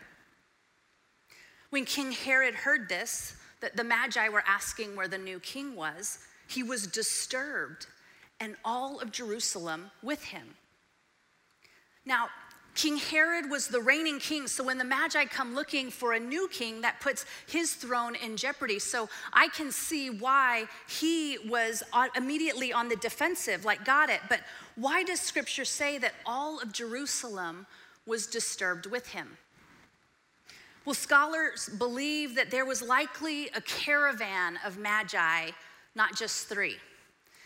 When 1.72 1.86
King 1.86 2.12
Herod 2.12 2.54
heard 2.54 2.88
this, 2.88 3.36
that 3.62 3.76
the 3.76 3.84
Magi 3.84 4.30
were 4.30 4.44
asking 4.46 4.96
where 4.96 5.08
the 5.08 5.18
new 5.18 5.40
king 5.40 5.76
was, 5.76 6.20
he 6.48 6.64
was 6.64 6.86
disturbed, 6.86 7.88
and 8.40 8.56
all 8.66 9.00
of 9.00 9.12
Jerusalem 9.12 9.90
with 10.04 10.24
him. 10.26 10.56
Now, 12.06 12.28
King 12.74 12.98
Herod 12.98 13.50
was 13.50 13.68
the 13.68 13.82
reigning 13.82 14.20
king, 14.20 14.48
so 14.48 14.64
when 14.64 14.78
the 14.78 14.84
Magi 14.84 15.26
come 15.26 15.56
looking 15.56 15.92
for 15.92 16.14
a 16.14 16.20
new 16.20 16.48
king, 16.50 16.82
that 16.82 17.00
puts 17.00 17.26
his 17.48 17.74
throne 17.74 18.16
in 18.16 18.38
jeopardy. 18.38 18.80
So 18.80 19.10
I 19.34 19.50
can 19.50 19.72
see 19.72 20.10
why 20.10 20.66
he 20.88 21.38
was 21.50 21.84
immediately 22.16 22.72
on 22.72 22.90
the 22.90 22.96
defensive, 22.96 23.66
like, 23.66 23.84
got 23.86 24.10
it. 24.10 24.22
But 24.30 24.42
why 24.76 25.04
does 25.04 25.20
scripture 25.20 25.66
say 25.66 25.98
that 26.00 26.14
all 26.26 26.60
of 26.60 26.72
Jerusalem 26.72 27.66
was 28.06 28.26
disturbed 28.26 28.86
with 28.86 29.08
him? 29.08 29.38
Well, 30.84 30.96
scholars 30.96 31.70
believe 31.78 32.36
that 32.36 32.50
there 32.50 32.66
was 32.66 32.82
likely 32.82 33.50
a 33.56 33.62
caravan 33.62 34.58
of 34.66 34.80
magi, 34.80 35.52
not 35.96 36.18
just 36.18 36.48
three. 36.48 36.78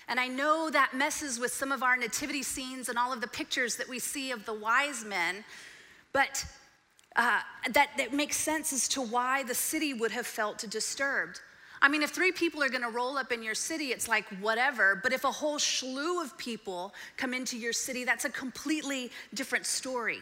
And 0.07 0.19
I 0.19 0.27
know 0.27 0.69
that 0.69 0.93
messes 0.93 1.39
with 1.39 1.51
some 1.51 1.71
of 1.71 1.83
our 1.83 1.97
nativity 1.97 2.43
scenes 2.43 2.87
and 2.89 2.97
all 2.97 3.11
of 3.11 3.19
the 3.19 3.27
pictures 3.27 3.75
that 3.75 3.89
we 3.89 3.99
see 3.99 4.31
of 4.31 4.45
the 4.45 4.53
wise 4.53 5.03
men, 5.03 5.43
but 6.13 6.45
uh, 7.17 7.39
that, 7.71 7.89
that 7.97 8.13
makes 8.13 8.37
sense 8.37 8.71
as 8.71 8.87
to 8.89 9.01
why 9.01 9.43
the 9.43 9.55
city 9.55 9.93
would 9.93 10.11
have 10.11 10.27
felt 10.27 10.63
disturbed. 10.69 11.41
I 11.81 11.89
mean, 11.89 12.03
if 12.03 12.11
three 12.11 12.31
people 12.31 12.63
are 12.63 12.69
gonna 12.69 12.89
roll 12.89 13.17
up 13.17 13.31
in 13.31 13.43
your 13.43 13.55
city, 13.55 13.87
it's 13.87 14.07
like 14.07 14.25
whatever. 14.39 14.99
But 15.01 15.11
if 15.11 15.23
a 15.23 15.31
whole 15.31 15.59
slew 15.59 16.21
of 16.21 16.37
people 16.37 16.93
come 17.17 17.33
into 17.33 17.57
your 17.57 17.73
city, 17.73 18.05
that's 18.05 18.25
a 18.25 18.29
completely 18.29 19.11
different 19.33 19.65
story. 19.65 20.19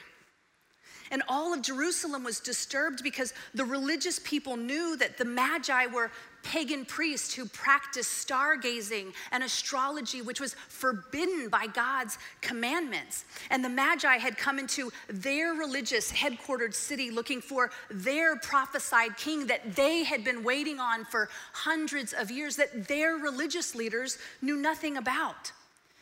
And 1.13 1.22
all 1.27 1.53
of 1.53 1.62
Jerusalem 1.62 2.24
was 2.24 2.39
disturbed 2.39 3.03
because 3.03 3.36
the 3.53 3.63
religious 3.63 4.17
people 4.17 4.58
knew 4.58 4.98
that 4.98 5.20
the 5.20 5.25
Magi 5.25 5.86
were 5.86 6.10
pagan 6.41 6.86
priests 6.86 7.36
who 7.36 7.46
practiced 7.46 8.27
stargazing 8.27 9.13
and 9.32 9.43
astrology, 9.43 10.24
which 10.24 10.41
was 10.41 10.55
forbidden 10.70 11.50
by 11.50 11.67
God's 11.67 12.17
commandments. 12.41 13.25
And 13.51 13.63
the 13.63 13.70
Magi 13.70 14.17
had 14.17 14.39
come 14.39 14.58
into 14.58 14.91
their 15.08 15.53
religious 15.53 16.12
headquartered 16.12 16.74
city 16.74 17.12
looking 17.12 17.41
for 17.41 17.70
their 17.91 18.36
prophesied 18.38 19.15
king 19.15 19.46
that 19.46 19.75
they 19.75 20.03
had 20.03 20.24
been 20.24 20.43
waiting 20.43 20.79
on 20.79 21.05
for 21.05 21.29
hundreds 21.53 22.13
of 22.13 22.32
years, 22.32 22.55
that 22.55 22.88
their 22.88 23.17
religious 23.17 23.75
leaders 23.75 24.17
knew 24.41 24.58
nothing 24.58 24.98
about. 24.98 25.51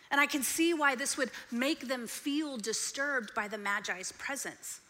And 0.09 0.21
I 0.21 0.25
can 0.25 0.43
see 0.43 0.73
why 0.73 0.95
this 0.95 1.17
would 1.17 1.31
make 1.51 1.89
them 1.89 2.07
feel 2.07 2.55
disturbed 2.55 3.33
by 3.35 3.49
the 3.49 3.57
Magi's 3.57 4.13
presence. 4.13 4.80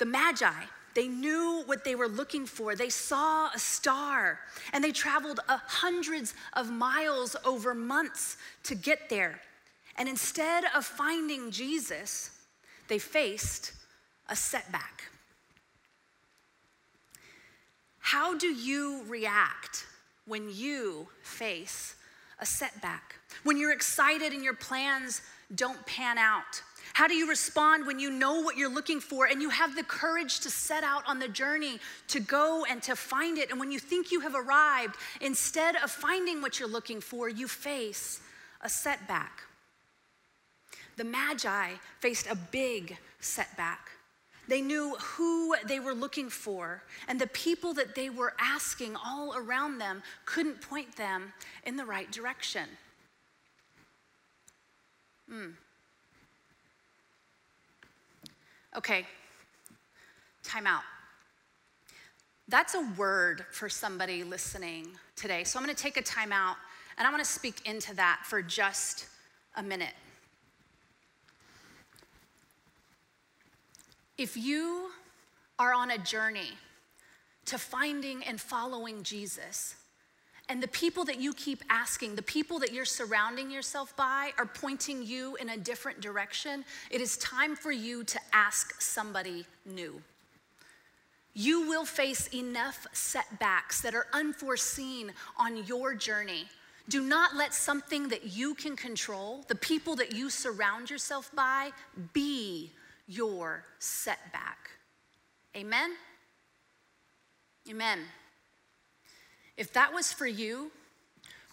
The 0.00 0.06
Magi, 0.06 0.64
they 0.94 1.08
knew 1.08 1.62
what 1.66 1.84
they 1.84 1.94
were 1.94 2.08
looking 2.08 2.46
for. 2.46 2.74
They 2.74 2.88
saw 2.88 3.50
a 3.54 3.58
star 3.58 4.40
and 4.72 4.82
they 4.82 4.92
traveled 4.92 5.40
uh, 5.46 5.58
hundreds 5.66 6.32
of 6.54 6.70
miles 6.70 7.36
over 7.44 7.74
months 7.74 8.38
to 8.62 8.74
get 8.74 9.10
there. 9.10 9.42
And 9.98 10.08
instead 10.08 10.64
of 10.74 10.86
finding 10.86 11.50
Jesus, 11.50 12.30
they 12.88 12.98
faced 12.98 13.72
a 14.30 14.34
setback. 14.34 15.04
How 17.98 18.38
do 18.38 18.46
you 18.46 19.04
react 19.06 19.84
when 20.24 20.48
you 20.50 21.08
face 21.22 21.94
a 22.38 22.46
setback? 22.46 23.16
When 23.44 23.58
you're 23.58 23.72
excited 23.72 24.32
and 24.32 24.42
your 24.42 24.54
plans 24.54 25.20
don't 25.54 25.84
pan 25.84 26.16
out? 26.16 26.62
How 26.92 27.06
do 27.06 27.14
you 27.14 27.28
respond 27.28 27.86
when 27.86 27.98
you 27.98 28.10
know 28.10 28.40
what 28.40 28.56
you're 28.56 28.72
looking 28.72 29.00
for 29.00 29.26
and 29.26 29.40
you 29.40 29.50
have 29.50 29.74
the 29.74 29.82
courage 29.82 30.40
to 30.40 30.50
set 30.50 30.84
out 30.84 31.02
on 31.06 31.18
the 31.18 31.28
journey 31.28 31.78
to 32.08 32.20
go 32.20 32.64
and 32.68 32.82
to 32.82 32.96
find 32.96 33.38
it? 33.38 33.50
And 33.50 33.60
when 33.60 33.70
you 33.70 33.78
think 33.78 34.10
you 34.10 34.20
have 34.20 34.34
arrived, 34.34 34.96
instead 35.20 35.76
of 35.76 35.90
finding 35.90 36.42
what 36.42 36.58
you're 36.58 36.68
looking 36.68 37.00
for, 37.00 37.28
you 37.28 37.48
face 37.48 38.20
a 38.60 38.68
setback. 38.68 39.42
The 40.96 41.04
Magi 41.04 41.72
faced 42.00 42.26
a 42.26 42.34
big 42.34 42.98
setback. 43.20 43.90
They 44.48 44.60
knew 44.60 44.96
who 44.98 45.54
they 45.66 45.78
were 45.78 45.94
looking 45.94 46.28
for, 46.28 46.82
and 47.06 47.20
the 47.20 47.28
people 47.28 47.72
that 47.74 47.94
they 47.94 48.10
were 48.10 48.34
asking 48.40 48.96
all 48.96 49.34
around 49.36 49.78
them 49.78 50.02
couldn't 50.24 50.60
point 50.60 50.96
them 50.96 51.32
in 51.64 51.76
the 51.76 51.84
right 51.84 52.10
direction. 52.10 52.68
Hmm. 55.30 55.50
Okay, 58.76 59.04
time 60.42 60.66
out. 60.66 60.82
That's 62.48 62.74
a 62.74 62.82
word 62.96 63.44
for 63.52 63.68
somebody 63.68 64.24
listening 64.24 64.88
today. 65.16 65.44
So 65.44 65.58
I'm 65.58 65.64
going 65.64 65.74
to 65.74 65.82
take 65.82 65.96
a 65.96 66.02
time 66.02 66.32
out 66.32 66.56
and 66.98 67.06
I 67.06 67.10
want 67.10 67.24
to 67.24 67.30
speak 67.30 67.66
into 67.66 67.94
that 67.96 68.22
for 68.24 68.42
just 68.42 69.06
a 69.56 69.62
minute. 69.62 69.94
If 74.18 74.36
you 74.36 74.90
are 75.58 75.72
on 75.72 75.92
a 75.92 75.98
journey 75.98 76.50
to 77.46 77.58
finding 77.58 78.22
and 78.24 78.40
following 78.40 79.02
Jesus, 79.02 79.76
and 80.50 80.60
the 80.60 80.68
people 80.68 81.04
that 81.04 81.20
you 81.20 81.32
keep 81.32 81.62
asking, 81.70 82.16
the 82.16 82.22
people 82.22 82.58
that 82.58 82.72
you're 82.72 82.84
surrounding 82.84 83.52
yourself 83.52 83.94
by, 83.96 84.32
are 84.36 84.46
pointing 84.46 85.00
you 85.00 85.36
in 85.36 85.50
a 85.50 85.56
different 85.56 86.00
direction, 86.00 86.64
it 86.90 87.00
is 87.00 87.16
time 87.18 87.54
for 87.54 87.70
you 87.70 88.02
to 88.02 88.18
ask 88.32 88.82
somebody 88.82 89.46
new. 89.64 90.02
You 91.34 91.68
will 91.68 91.84
face 91.84 92.26
enough 92.34 92.84
setbacks 92.92 93.80
that 93.82 93.94
are 93.94 94.08
unforeseen 94.12 95.12
on 95.38 95.64
your 95.66 95.94
journey. 95.94 96.46
Do 96.88 97.00
not 97.00 97.36
let 97.36 97.54
something 97.54 98.08
that 98.08 98.36
you 98.36 98.56
can 98.56 98.74
control, 98.74 99.44
the 99.46 99.54
people 99.54 99.94
that 99.96 100.16
you 100.16 100.30
surround 100.30 100.90
yourself 100.90 101.30
by, 101.32 101.70
be 102.12 102.72
your 103.06 103.64
setback. 103.78 104.70
Amen? 105.56 105.92
Amen. 107.68 108.00
If 109.60 109.74
that 109.74 109.92
was 109.92 110.10
for 110.10 110.26
you, 110.26 110.70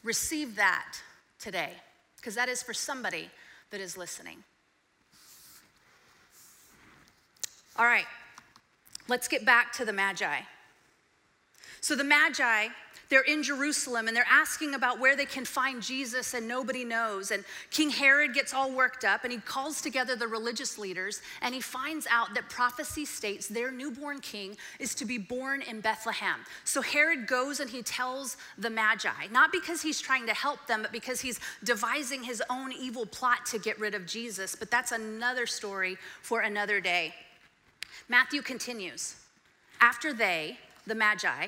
receive 0.02 0.56
that 0.56 0.98
today, 1.40 1.74
because 2.16 2.36
that 2.36 2.48
is 2.48 2.64
for 2.64 2.74
somebody 2.74 3.30
that 3.70 3.82
is 3.82 3.98
listening. 3.98 4.46
All 7.76 7.84
right, 7.84 8.06
let's 9.10 9.28
get 9.28 9.44
back 9.44 9.74
to 9.74 9.84
the 9.84 9.92
Magi. 9.92 10.40
So 11.82 11.98
the 11.98 12.06
Magi 12.06 12.70
they're 13.10 13.22
in 13.22 13.44
Jerusalem 13.44 14.08
and 14.08 14.16
they're 14.16 14.26
asking 14.30 14.74
about 14.74 15.00
where 15.00 15.16
they 15.16 15.26
can 15.26 15.46
find 15.46 15.82
Jesus, 15.82 16.34
and 16.34 16.48
nobody 16.48 16.84
knows. 16.84 17.32
And 17.32 17.44
King 17.72 17.90
Herod 17.90 18.34
gets 18.34 18.54
all 18.54 18.72
worked 18.72 19.06
up 19.06 19.24
and 19.24 19.32
he 19.32 19.40
calls 19.40 19.82
together 19.82 20.16
the 20.16 20.28
religious 20.28 20.78
leaders 20.78 21.22
and 21.42 21.54
he 21.56 21.62
finds 21.62 22.08
out 22.10 22.34
that 22.34 22.50
prophecy 22.50 23.06
states 23.06 23.48
their 23.48 23.72
newborn 23.72 24.20
king 24.20 24.58
is 24.80 24.94
to 24.96 25.06
be 25.06 25.18
born 25.18 25.62
in 25.62 25.82
Bethlehem. 25.82 26.40
So 26.64 26.82
Herod 26.82 27.28
goes 27.28 27.60
and 27.60 27.70
he 27.70 27.82
tells 27.82 28.38
the 28.58 28.70
Magi, 28.70 29.28
not 29.32 29.52
because 29.52 29.82
he's 29.82 30.00
trying 30.00 30.28
to 30.28 30.34
help 30.34 30.66
them, 30.68 30.82
but 30.82 30.92
because 30.92 31.22
he's 31.22 31.40
devising 31.64 32.24
his 32.24 32.44
own 32.50 32.72
evil 32.72 33.06
plot 33.06 33.46
to 33.48 33.60
get 33.60 33.80
rid 33.80 33.94
of 33.94 34.06
Jesus. 34.06 34.56
But 34.56 34.72
that's 34.72 34.92
another 34.92 35.46
story 35.46 35.98
for 36.22 36.42
another 36.42 36.82
day. 36.82 37.14
Matthew 38.10 38.42
continues. 38.42 39.16
After 39.80 40.14
they, 40.14 40.58
the 40.86 40.96
Magi, 40.96 41.48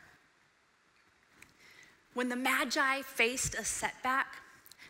When 2.13 2.29
the 2.29 2.35
Magi 2.35 3.01
faced 3.03 3.55
a 3.55 3.63
setback, 3.63 4.27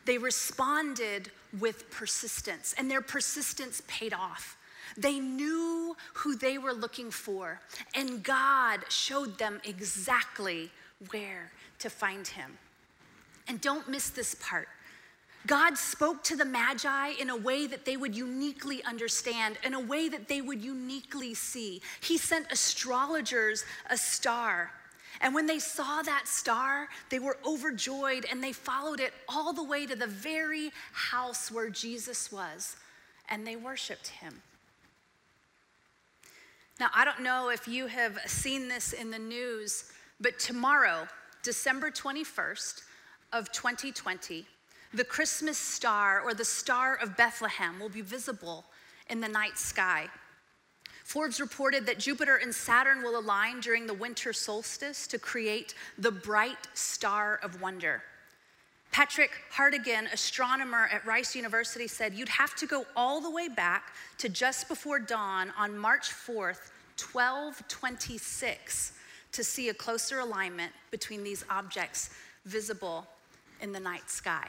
they 0.05 0.17
responded 0.17 1.31
with 1.59 1.89
persistence, 1.91 2.73
and 2.77 2.89
their 2.89 3.01
persistence 3.01 3.81
paid 3.87 4.13
off. 4.13 4.57
They 4.97 5.19
knew 5.19 5.95
who 6.13 6.35
they 6.35 6.57
were 6.57 6.73
looking 6.73 7.11
for, 7.11 7.61
and 7.93 8.23
God 8.23 8.81
showed 8.89 9.37
them 9.37 9.61
exactly 9.63 10.71
where 11.11 11.51
to 11.79 11.89
find 11.89 12.27
him. 12.27 12.57
And 13.47 13.61
don't 13.61 13.87
miss 13.87 14.09
this 14.09 14.35
part. 14.35 14.67
God 15.47 15.77
spoke 15.77 16.23
to 16.25 16.35
the 16.35 16.45
Magi 16.45 17.09
in 17.19 17.29
a 17.29 17.35
way 17.35 17.67
that 17.67 17.85
they 17.85 17.97
would 17.97 18.15
uniquely 18.15 18.83
understand, 18.83 19.57
in 19.63 19.73
a 19.73 19.79
way 19.79 20.09
that 20.09 20.27
they 20.27 20.41
would 20.41 20.63
uniquely 20.63 21.33
see. 21.33 21.81
He 21.99 22.17
sent 22.17 22.51
astrologers 22.51 23.65
a 23.89 23.97
star 23.97 24.71
and 25.21 25.35
when 25.35 25.45
they 25.45 25.59
saw 25.59 26.01
that 26.01 26.27
star, 26.27 26.87
they 27.09 27.19
were 27.19 27.37
overjoyed 27.45 28.25
and 28.29 28.43
they 28.43 28.51
followed 28.51 28.99
it 28.99 29.13
all 29.29 29.53
the 29.53 29.63
way 29.63 29.85
to 29.85 29.95
the 29.95 30.07
very 30.07 30.71
house 30.93 31.51
where 31.51 31.69
Jesus 31.69 32.31
was, 32.31 32.75
and 33.29 33.45
they 33.45 33.55
worshiped 33.55 34.07
him. 34.07 34.41
Now, 36.79 36.89
I 36.95 37.05
don't 37.05 37.21
know 37.21 37.49
if 37.49 37.67
you 37.67 37.85
have 37.85 38.17
seen 38.25 38.67
this 38.67 38.93
in 38.93 39.11
the 39.11 39.19
news, 39.19 39.91
but 40.19 40.39
tomorrow, 40.39 41.07
December 41.43 41.91
21st 41.91 42.81
of 43.31 43.51
2020, 43.51 44.47
the 44.93 45.03
Christmas 45.03 45.59
star 45.59 46.21
or 46.21 46.33
the 46.33 46.43
star 46.43 46.95
of 46.95 47.15
Bethlehem 47.15 47.79
will 47.79 47.89
be 47.89 48.01
visible 48.01 48.65
in 49.09 49.21
the 49.21 49.27
night 49.27 49.59
sky. 49.59 50.07
Forbes 51.11 51.41
reported 51.41 51.85
that 51.87 51.99
Jupiter 51.99 52.37
and 52.37 52.55
Saturn 52.55 53.03
will 53.03 53.19
align 53.19 53.59
during 53.59 53.85
the 53.85 53.93
winter 53.93 54.31
solstice 54.31 55.05
to 55.07 55.19
create 55.19 55.73
the 55.97 56.09
bright 56.09 56.69
star 56.73 57.37
of 57.43 57.61
wonder. 57.61 58.01
Patrick 58.93 59.31
Hartigan, 59.51 60.07
astronomer 60.13 60.87
at 60.89 61.05
Rice 61.05 61.35
University, 61.35 61.85
said 61.85 62.13
you'd 62.13 62.29
have 62.29 62.55
to 62.55 62.65
go 62.65 62.85
all 62.95 63.19
the 63.19 63.29
way 63.29 63.49
back 63.49 63.93
to 64.19 64.29
just 64.29 64.69
before 64.69 64.99
dawn 64.99 65.51
on 65.57 65.77
March 65.77 66.11
4th, 66.11 66.71
1226, 67.11 68.93
to 69.33 69.43
see 69.43 69.67
a 69.67 69.73
closer 69.73 70.19
alignment 70.19 70.71
between 70.91 71.25
these 71.25 71.43
objects 71.49 72.11
visible 72.45 73.05
in 73.59 73.73
the 73.73 73.81
night 73.81 74.09
sky. 74.09 74.47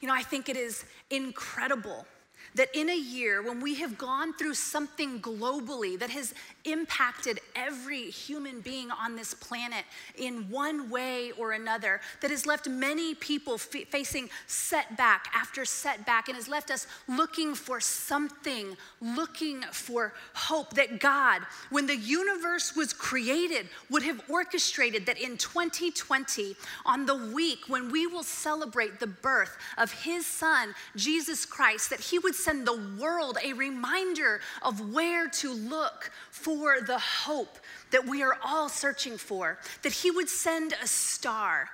You 0.00 0.06
know, 0.06 0.14
I 0.14 0.22
think 0.22 0.48
it 0.48 0.56
is 0.56 0.84
incredible 1.10 2.06
that 2.54 2.68
in 2.74 2.88
a 2.88 2.96
year 2.96 3.42
when 3.42 3.60
we 3.60 3.74
have 3.76 3.98
gone 3.98 4.32
through 4.34 4.54
something 4.54 5.20
globally 5.20 5.98
that 5.98 6.10
has 6.10 6.34
impacted 6.64 7.40
every 7.56 8.10
human 8.10 8.60
being 8.60 8.90
on 8.90 9.16
this 9.16 9.34
planet 9.34 9.84
in 10.16 10.48
one 10.48 10.88
way 10.88 11.32
or 11.32 11.52
another, 11.52 12.00
that 12.20 12.30
has 12.30 12.46
left 12.46 12.68
many 12.68 13.14
people 13.14 13.54
f- 13.54 13.88
facing 13.88 14.30
setback 14.46 15.26
after 15.34 15.64
setback 15.64 16.28
and 16.28 16.36
has 16.36 16.48
left 16.48 16.70
us 16.70 16.86
looking 17.08 17.54
for 17.54 17.80
something, 17.80 18.76
looking 19.00 19.62
for 19.72 20.12
hope 20.34 20.70
that 20.74 21.00
God, 21.00 21.42
when 21.70 21.86
the 21.86 21.96
universe 21.96 22.76
was 22.76 22.92
created, 22.92 23.68
would 23.90 24.02
have 24.02 24.20
orchestrated 24.28 25.06
that 25.06 25.20
in 25.20 25.36
2020, 25.36 26.56
on 26.86 27.06
the 27.06 27.14
week 27.14 27.68
when 27.68 27.90
we 27.90 28.06
will 28.06 28.22
celebrate 28.22 29.00
the 29.00 29.06
birth 29.06 29.56
of 29.76 29.92
his 29.92 30.24
son, 30.24 30.74
Jesus 30.96 31.44
Christ, 31.44 31.90
that 31.90 32.00
he 32.00 32.18
would 32.18 32.34
send 32.44 32.66
the 32.66 32.80
world 33.00 33.38
a 33.42 33.52
reminder 33.54 34.40
of 34.62 34.92
where 34.92 35.28
to 35.28 35.52
look 35.52 36.10
for 36.30 36.80
the 36.80 36.98
hope 36.98 37.58
that 37.90 38.06
we 38.06 38.22
are 38.22 38.36
all 38.44 38.68
searching 38.68 39.16
for, 39.16 39.58
that 39.82 39.92
He 39.92 40.10
would 40.10 40.28
send 40.28 40.74
a 40.82 40.86
star. 40.86 41.68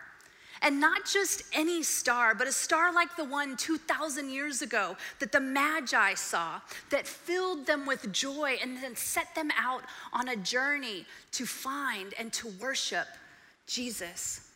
And 0.63 0.79
not 0.79 1.07
just 1.07 1.43
any 1.55 1.83
star, 1.83 2.35
but 2.35 2.47
a 2.47 2.53
star 2.53 2.93
like 2.93 3.17
the 3.17 3.25
one 3.25 3.57
2,000 3.57 4.29
years 4.29 4.61
ago 4.61 4.97
that 5.19 5.33
the 5.33 5.41
Magi 5.41 6.15
saw, 6.15 6.61
that 6.91 7.07
filled 7.07 7.67
them 7.67 7.87
with 7.87 8.13
joy 8.13 8.59
and 8.61 8.77
then 8.77 8.95
set 8.95 9.35
them 9.35 9.51
out 9.59 9.83
on 10.13 10.29
a 10.29 10.37
journey 10.37 11.07
to 11.33 11.47
find 11.47 12.13
and 12.19 12.31
to 12.35 12.49
worship 12.61 13.07
Jesus. 13.67 14.50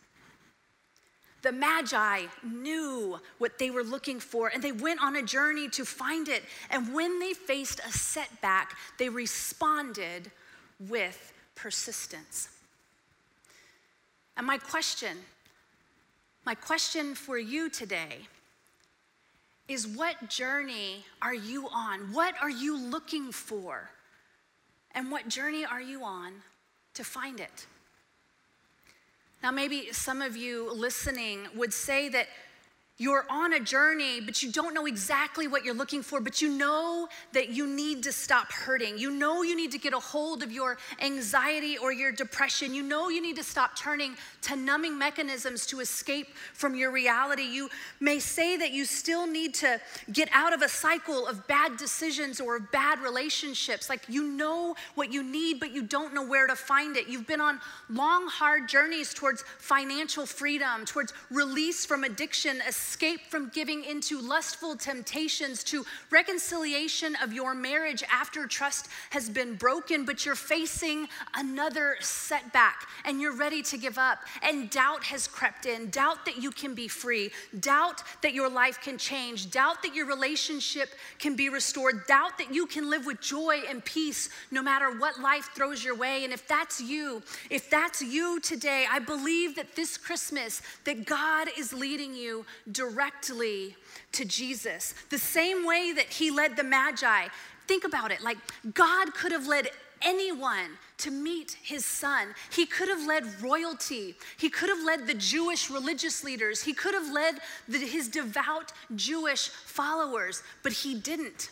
The 1.44 1.52
Magi 1.52 2.22
knew 2.42 3.20
what 3.36 3.58
they 3.58 3.70
were 3.70 3.84
looking 3.84 4.18
for 4.18 4.48
and 4.48 4.62
they 4.62 4.72
went 4.72 5.02
on 5.02 5.16
a 5.16 5.22
journey 5.22 5.68
to 5.68 5.84
find 5.84 6.26
it. 6.26 6.42
And 6.70 6.94
when 6.94 7.20
they 7.20 7.34
faced 7.34 7.80
a 7.80 7.92
setback, 7.92 8.74
they 8.98 9.10
responded 9.10 10.30
with 10.80 11.34
persistence. 11.54 12.48
And 14.38 14.46
my 14.46 14.56
question, 14.56 15.18
my 16.46 16.54
question 16.54 17.14
for 17.14 17.36
you 17.36 17.68
today 17.68 18.26
is 19.68 19.86
what 19.86 20.30
journey 20.30 21.04
are 21.20 21.34
you 21.34 21.68
on? 21.68 22.14
What 22.14 22.34
are 22.40 22.50
you 22.50 22.78
looking 22.78 23.32
for? 23.32 23.90
And 24.92 25.10
what 25.10 25.28
journey 25.28 25.66
are 25.66 25.82
you 25.82 26.04
on 26.04 26.32
to 26.94 27.04
find 27.04 27.38
it? 27.38 27.66
Now, 29.44 29.50
maybe 29.50 29.92
some 29.92 30.22
of 30.22 30.38
you 30.38 30.72
listening 30.72 31.48
would 31.54 31.74
say 31.74 32.08
that 32.08 32.28
you're 32.96 33.26
on 33.28 33.54
a 33.54 33.58
journey, 33.58 34.20
but 34.20 34.40
you 34.40 34.52
don't 34.52 34.72
know 34.72 34.86
exactly 34.86 35.48
what 35.48 35.64
you're 35.64 35.74
looking 35.74 36.00
for, 36.00 36.20
but 36.20 36.40
you 36.40 36.48
know 36.48 37.08
that 37.32 37.48
you 37.48 37.66
need 37.66 38.04
to 38.04 38.12
stop 38.12 38.52
hurting. 38.52 38.96
You 38.98 39.10
know 39.10 39.42
you 39.42 39.56
need 39.56 39.72
to 39.72 39.78
get 39.78 39.92
a 39.92 39.98
hold 39.98 40.44
of 40.44 40.52
your 40.52 40.78
anxiety 41.02 41.76
or 41.76 41.92
your 41.92 42.12
depression. 42.12 42.72
You 42.72 42.84
know 42.84 43.08
you 43.08 43.20
need 43.20 43.34
to 43.34 43.42
stop 43.42 43.76
turning 43.76 44.14
to 44.42 44.54
numbing 44.54 44.96
mechanisms 44.96 45.66
to 45.66 45.80
escape 45.80 46.28
from 46.52 46.76
your 46.76 46.92
reality. 46.92 47.42
You 47.42 47.68
may 47.98 48.20
say 48.20 48.56
that 48.58 48.70
you 48.70 48.84
still 48.84 49.26
need 49.26 49.54
to 49.54 49.80
get 50.12 50.28
out 50.32 50.52
of 50.52 50.62
a 50.62 50.68
cycle 50.68 51.26
of 51.26 51.48
bad 51.48 51.76
decisions 51.76 52.40
or 52.40 52.60
bad 52.60 53.00
relationships. 53.00 53.88
Like 53.88 54.02
you 54.08 54.22
know 54.22 54.76
what 54.94 55.12
you 55.12 55.24
need, 55.24 55.58
but 55.58 55.72
you 55.72 55.82
don't 55.82 56.14
know 56.14 56.24
where 56.24 56.46
to 56.46 56.54
find 56.54 56.96
it. 56.96 57.08
You've 57.08 57.26
been 57.26 57.40
on 57.40 57.58
long, 57.90 58.28
hard 58.28 58.68
journeys 58.68 59.12
towards 59.12 59.42
financial 59.58 60.26
freedom, 60.26 60.84
towards 60.84 61.12
release 61.28 61.84
from 61.84 62.04
addiction 62.04 62.60
escape 62.84 63.20
from 63.28 63.48
giving 63.48 63.82
into 63.84 64.20
lustful 64.20 64.76
temptations, 64.76 65.64
to 65.64 65.84
reconciliation 66.10 67.16
of 67.22 67.32
your 67.32 67.54
marriage 67.54 68.04
after 68.12 68.46
trust 68.46 68.88
has 69.10 69.30
been 69.30 69.54
broken, 69.54 70.04
but 70.04 70.26
you're 70.26 70.34
facing 70.34 71.08
another 71.34 71.96
setback 72.00 72.86
and 73.04 73.20
you're 73.20 73.36
ready 73.36 73.62
to 73.62 73.78
give 73.78 73.96
up. 73.96 74.18
And 74.42 74.68
doubt 74.70 75.02
has 75.04 75.26
crept 75.26 75.66
in 75.66 75.88
doubt 75.90 76.26
that 76.26 76.42
you 76.42 76.50
can 76.50 76.74
be 76.74 76.88
free, 76.88 77.30
doubt 77.60 78.02
that 78.22 78.34
your 78.34 78.50
life 78.50 78.80
can 78.82 78.98
change, 78.98 79.50
doubt 79.50 79.82
that 79.82 79.94
your 79.94 80.06
relationship 80.06 80.90
can 81.18 81.36
be 81.36 81.48
restored, 81.48 82.06
doubt 82.06 82.36
that 82.38 82.52
you 82.54 82.66
can 82.66 82.90
live 82.90 83.06
with 83.06 83.20
joy 83.20 83.62
and 83.68 83.82
peace 83.84 84.28
no 84.50 84.62
matter 84.62 84.98
what 84.98 85.20
life 85.20 85.50
throws 85.54 85.82
your 85.82 85.96
way. 85.96 86.24
And 86.24 86.32
if 86.32 86.46
that's 86.46 86.80
you, 86.80 87.22
if 87.50 87.70
that's 87.70 88.02
you 88.02 88.40
today, 88.40 88.84
I 88.90 88.98
believe 88.98 89.56
that 89.56 89.74
this 89.74 89.96
Christmas 89.96 90.60
that 90.84 91.06
God 91.06 91.48
is 91.56 91.72
leading 91.72 92.14
you 92.14 92.44
directly 92.74 93.76
to 94.12 94.24
Jesus. 94.24 94.94
The 95.08 95.18
same 95.18 95.66
way 95.66 95.92
that 95.92 96.06
he 96.06 96.30
led 96.30 96.56
the 96.56 96.64
Magi. 96.64 97.28
Think 97.66 97.84
about 97.84 98.10
it 98.10 98.20
like 98.22 98.36
God 98.74 99.14
could 99.14 99.32
have 99.32 99.46
led 99.46 99.70
anyone 100.02 100.76
to 100.98 101.10
meet 101.10 101.56
his 101.62 101.84
son. 101.84 102.34
He 102.50 102.66
could 102.66 102.88
have 102.88 103.06
led 103.06 103.42
royalty. 103.42 104.14
He 104.36 104.50
could 104.50 104.68
have 104.68 104.84
led 104.84 105.06
the 105.06 105.14
Jewish 105.14 105.70
religious 105.70 106.22
leaders. 106.22 106.62
He 106.62 106.74
could 106.74 106.94
have 106.94 107.10
led 107.10 107.36
the, 107.66 107.78
his 107.78 108.08
devout 108.08 108.72
Jewish 108.94 109.48
followers, 109.48 110.42
but 110.62 110.72
he 110.72 110.94
didn't. 110.94 111.50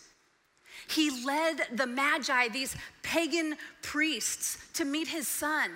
He 0.89 1.25
led 1.25 1.63
the 1.73 1.87
Magi, 1.87 2.49
these 2.49 2.77
pagan 3.03 3.57
priests, 3.81 4.59
to 4.75 4.85
meet 4.85 5.09
his 5.09 5.27
son. 5.27 5.71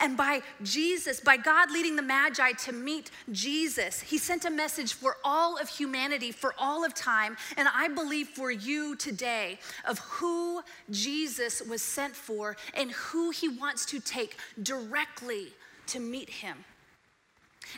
And 0.00 0.16
by 0.16 0.42
Jesus, 0.62 1.20
by 1.20 1.36
God 1.36 1.70
leading 1.70 1.96
the 1.96 2.02
Magi 2.02 2.52
to 2.52 2.72
meet 2.72 3.10
Jesus, 3.32 4.00
He 4.00 4.18
sent 4.18 4.44
a 4.44 4.50
message 4.50 4.94
for 4.94 5.16
all 5.24 5.58
of 5.58 5.68
humanity, 5.68 6.30
for 6.30 6.54
all 6.58 6.84
of 6.84 6.94
time, 6.94 7.36
and 7.56 7.68
I 7.74 7.88
believe 7.88 8.28
for 8.28 8.50
you 8.50 8.94
today 8.96 9.58
of 9.84 9.98
who 9.98 10.62
Jesus 10.90 11.60
was 11.62 11.82
sent 11.82 12.14
for 12.14 12.56
and 12.74 12.92
who 12.92 13.30
He 13.30 13.48
wants 13.48 13.84
to 13.86 14.00
take 14.00 14.36
directly 14.62 15.48
to 15.88 16.00
meet 16.00 16.30
Him. 16.30 16.64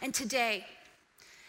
And 0.03 0.15
today, 0.15 0.67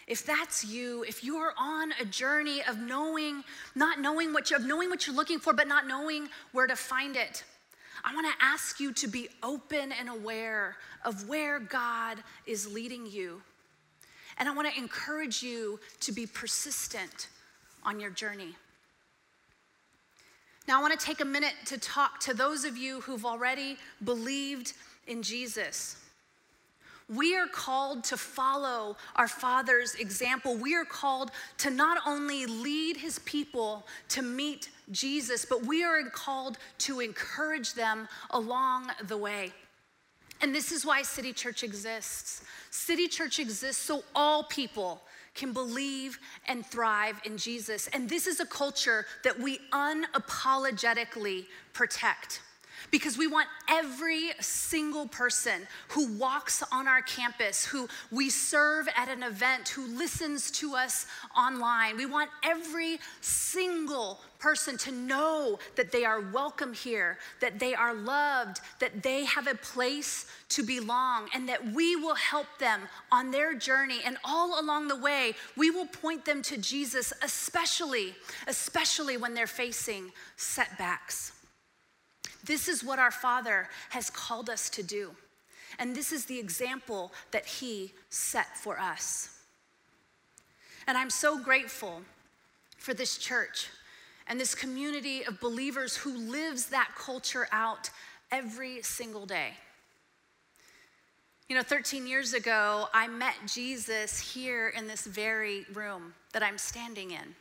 if 0.08 0.26
that's 0.26 0.66
you, 0.66 1.04
if 1.04 1.24
you're 1.24 1.54
on 1.58 1.94
a 2.02 2.06
journey 2.06 2.62
of 2.68 2.80
knowing, 2.80 3.44
not 3.76 4.00
knowing 4.00 4.34
what 4.34 4.50
you 4.50 4.58
of 4.58 4.66
knowing 4.66 4.90
what 4.90 5.06
you're 5.06 5.16
looking 5.16 5.40
for, 5.40 5.54
but 5.54 5.68
not 5.68 5.88
knowing 5.88 6.28
where 6.52 6.68
to 6.68 6.76
find 6.76 7.16
it, 7.16 7.44
I 8.04 8.14
want 8.16 8.28
to 8.28 8.46
ask 8.46 8.80
you 8.80 8.94
to 8.94 9.08
be 9.08 9.30
open 9.44 9.92
and 9.92 10.10
aware 10.10 10.78
of 11.06 11.28
where 11.28 11.60
God 11.60 12.18
is 12.46 12.72
leading 12.72 13.06
you. 13.06 13.42
And 14.38 14.50
I 14.50 14.54
want 14.54 14.74
to 14.74 14.80
encourage 14.80 15.44
you 15.44 15.80
to 16.02 16.12
be 16.12 16.26
persistent 16.26 17.30
on 17.84 18.00
your 18.00 18.10
journey. 18.10 18.56
Now, 20.68 20.80
I 20.80 20.82
want 20.82 21.00
to 21.00 21.06
take 21.06 21.22
a 21.22 21.26
minute 21.26 21.54
to 21.66 21.78
talk 21.78 22.20
to 22.22 22.34
those 22.34 22.66
of 22.66 22.78
you 22.78 23.02
who've 23.02 23.26
already 23.26 23.78
believed 24.04 24.74
in 25.08 25.22
Jesus. 25.22 26.01
We 27.14 27.36
are 27.36 27.48
called 27.48 28.06
to 28.06 28.18
follow 28.18 28.96
our 29.18 29.28
Father's 29.28 29.96
example. 29.96 30.56
We 30.56 30.76
are 30.76 30.86
called 30.86 31.32
to 31.58 31.70
not 31.70 32.02
only 32.08 32.46
lead 32.46 32.96
His 32.96 33.20
people 33.20 33.86
to 34.10 34.22
meet 34.22 34.70
Jesus, 34.92 35.44
but 35.44 35.66
we 35.66 35.84
are 35.84 36.02
called 36.10 36.58
to 36.80 37.02
encourage 37.02 37.74
them 37.74 38.08
along 38.30 38.92
the 39.08 39.18
way. 39.18 39.52
And 40.42 40.56
this 40.56 40.72
is 40.72 40.86
why 40.86 41.02
City 41.02 41.34
Church 41.34 41.64
exists. 41.64 42.44
City 42.70 43.08
Church 43.08 43.40
exists 43.40 43.84
so 43.84 44.04
all 44.16 44.44
people 44.46 45.02
can 45.36 45.52
believe 45.54 46.18
and 46.48 46.66
thrive 46.66 47.20
in 47.26 47.38
Jesus. 47.38 47.88
And 47.94 48.10
this 48.10 48.26
is 48.26 48.40
a 48.40 48.46
culture 48.46 49.06
that 49.24 49.38
we 49.40 49.60
unapologetically 49.72 51.46
protect 51.74 52.42
because 52.90 53.18
we 53.18 53.28
want 53.28 53.48
every 53.70 54.32
single 54.40 55.08
person 55.08 55.68
who 55.90 56.18
walks 56.18 56.64
on 56.72 56.88
our 56.88 57.02
campus, 57.02 57.66
who 57.66 57.88
we 58.12 58.30
serve 58.30 58.88
at 58.96 59.10
an 59.10 59.24
event, 59.24 59.70
who 59.70 59.86
listens 59.86 60.50
to 60.52 60.76
us 60.76 61.06
online. 61.38 61.98
We 61.98 62.06
want 62.06 62.30
every 62.44 63.00
single 63.22 64.20
person 64.40 64.76
to 64.76 64.92
know 64.92 65.60
that 65.76 65.92
they 65.92 66.04
are 66.04 66.20
welcome 66.20 66.74
here, 66.74 67.20
that 67.40 67.60
they 67.60 67.76
are 67.76 67.94
loved, 67.94 68.60
that 68.80 69.04
they 69.04 69.24
have 69.26 69.48
a 69.48 69.56
place 69.56 70.26
to 70.50 70.64
belong, 70.64 71.30
and 71.34 71.48
that 71.48 71.64
we 71.74 71.96
will 71.96 72.16
help 72.16 72.48
them 72.60 72.82
on 73.12 73.32
their 73.32 73.54
journey. 73.54 74.00
And 74.04 74.18
all 74.24 74.60
along 74.60 74.88
the 74.88 74.98
way, 74.98 75.36
we 75.56 75.70
will 75.70 75.86
point 75.86 76.26
them 76.26 76.42
to 76.44 76.58
Jesus, 76.58 77.14
especially, 77.22 78.16
especially 78.48 79.16
when 79.16 79.34
they're 79.34 79.48
facing 79.48 80.12
setbacks. 80.36 81.34
This 82.46 82.68
is 82.68 82.84
what 82.84 83.00
our 83.00 83.12
Father 83.12 83.70
has 83.90 84.10
called 84.10 84.50
us 84.50 84.70
to 84.72 84.84
do. 84.84 85.12
And 85.80 85.96
this 85.96 86.12
is 86.12 86.26
the 86.26 86.40
example 86.40 87.12
that 87.32 87.46
He 87.46 87.94
set 88.10 88.58
for 88.58 88.80
us. 88.80 89.38
And 90.88 90.98
I'm 90.98 91.10
so 91.10 91.40
grateful 91.40 92.02
for 92.78 92.94
this 92.94 93.18
church 93.18 93.70
and 94.28 94.40
this 94.40 94.56
community 94.56 95.26
of 95.26 95.40
believers 95.40 95.96
who 95.96 96.18
lives 96.18 96.68
that 96.68 96.90
culture 96.98 97.48
out 97.52 97.90
every 98.32 98.82
single 98.82 99.26
day. 99.26 99.54
You 101.48 101.56
know, 101.56 101.64
13 101.64 102.08
years 102.08 102.34
ago, 102.34 102.88
I 102.94 103.08
met 103.08 103.36
Jesus 103.46 104.20
here 104.34 104.70
in 104.70 104.88
this 104.88 105.06
very 105.06 105.66
room 105.74 106.14
that 106.32 106.42
I'm 106.42 106.58
standing 106.58 107.12
in. 107.12 107.36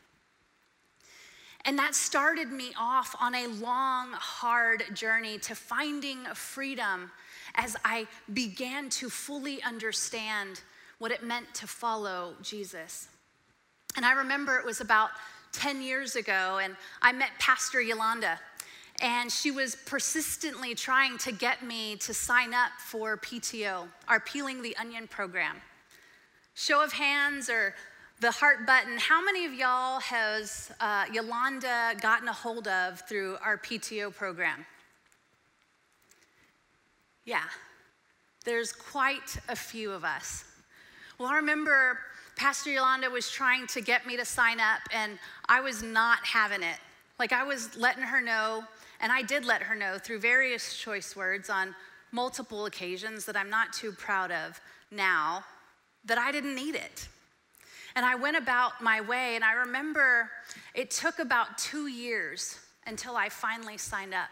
And 1.64 1.78
that 1.78 1.94
started 1.94 2.50
me 2.50 2.72
off 2.78 3.14
on 3.20 3.34
a 3.34 3.46
long, 3.46 4.12
hard 4.12 4.84
journey 4.94 5.38
to 5.40 5.54
finding 5.54 6.24
freedom 6.34 7.10
as 7.54 7.76
I 7.84 8.06
began 8.32 8.88
to 8.90 9.10
fully 9.10 9.62
understand 9.62 10.62
what 10.98 11.12
it 11.12 11.22
meant 11.22 11.52
to 11.54 11.66
follow 11.66 12.34
Jesus. 12.42 13.08
And 13.96 14.06
I 14.06 14.12
remember 14.12 14.56
it 14.56 14.64
was 14.64 14.80
about 14.80 15.10
10 15.52 15.82
years 15.82 16.16
ago, 16.16 16.60
and 16.62 16.76
I 17.02 17.12
met 17.12 17.30
Pastor 17.38 17.80
Yolanda, 17.80 18.38
and 19.02 19.32
she 19.32 19.50
was 19.50 19.76
persistently 19.86 20.74
trying 20.74 21.18
to 21.18 21.32
get 21.32 21.64
me 21.64 21.96
to 21.96 22.14
sign 22.14 22.54
up 22.54 22.70
for 22.78 23.16
PTO, 23.16 23.88
our 24.08 24.20
Peeling 24.20 24.62
the 24.62 24.76
Onion 24.76 25.08
program. 25.08 25.56
Show 26.54 26.84
of 26.84 26.92
hands 26.92 27.48
or 27.48 27.74
the 28.20 28.30
heart 28.30 28.66
button, 28.66 28.98
how 28.98 29.24
many 29.24 29.46
of 29.46 29.54
y'all 29.54 29.98
has 30.00 30.70
uh, 30.78 31.06
Yolanda 31.10 31.94
gotten 32.02 32.28
a 32.28 32.32
hold 32.32 32.68
of 32.68 33.00
through 33.08 33.38
our 33.42 33.56
PTO 33.56 34.14
program? 34.14 34.66
Yeah, 37.24 37.44
there's 38.44 38.72
quite 38.72 39.38
a 39.48 39.56
few 39.56 39.90
of 39.90 40.04
us. 40.04 40.44
Well, 41.18 41.28
I 41.28 41.36
remember 41.36 41.98
Pastor 42.36 42.70
Yolanda 42.70 43.08
was 43.08 43.30
trying 43.30 43.66
to 43.68 43.80
get 43.80 44.06
me 44.06 44.18
to 44.18 44.24
sign 44.26 44.60
up, 44.60 44.80
and 44.92 45.18
I 45.48 45.60
was 45.62 45.82
not 45.82 46.18
having 46.24 46.62
it. 46.62 46.76
Like, 47.18 47.32
I 47.32 47.42
was 47.42 47.74
letting 47.76 48.02
her 48.02 48.20
know, 48.20 48.64
and 49.00 49.10
I 49.10 49.22
did 49.22 49.46
let 49.46 49.62
her 49.62 49.74
know 49.74 49.96
through 49.98 50.20
various 50.20 50.76
choice 50.76 51.16
words 51.16 51.48
on 51.48 51.74
multiple 52.12 52.66
occasions 52.66 53.24
that 53.24 53.36
I'm 53.36 53.50
not 53.50 53.72
too 53.72 53.92
proud 53.92 54.30
of 54.30 54.60
now, 54.90 55.42
that 56.04 56.18
I 56.18 56.32
didn't 56.32 56.54
need 56.54 56.74
it. 56.74 57.08
And 57.96 58.04
I 58.04 58.14
went 58.14 58.36
about 58.36 58.80
my 58.82 59.00
way, 59.00 59.34
and 59.34 59.44
I 59.44 59.52
remember 59.52 60.30
it 60.74 60.90
took 60.90 61.18
about 61.18 61.58
two 61.58 61.86
years 61.86 62.58
until 62.86 63.16
I 63.16 63.28
finally 63.28 63.78
signed 63.78 64.14
up. 64.14 64.28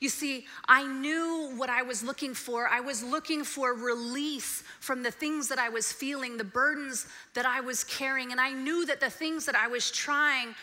You 0.00 0.08
see, 0.08 0.46
I 0.66 0.86
knew 0.86 1.52
what 1.56 1.68
I 1.68 1.82
was 1.82 2.02
looking 2.02 2.32
for. 2.32 2.66
I 2.66 2.80
was 2.80 3.02
looking 3.02 3.44
for 3.44 3.74
release 3.74 4.62
from 4.80 5.02
the 5.02 5.10
things 5.10 5.46
that 5.48 5.58
I 5.58 5.68
was 5.68 5.92
feeling, 5.92 6.38
the 6.38 6.44
burdens 6.44 7.06
that 7.34 7.44
I 7.44 7.60
was 7.60 7.84
carrying. 7.84 8.32
And 8.32 8.40
I 8.40 8.50
knew 8.52 8.86
that 8.86 9.00
the 9.00 9.10
things 9.10 9.44
that 9.44 9.54
I 9.54 9.68
was 9.68 9.90
trying 9.90 10.54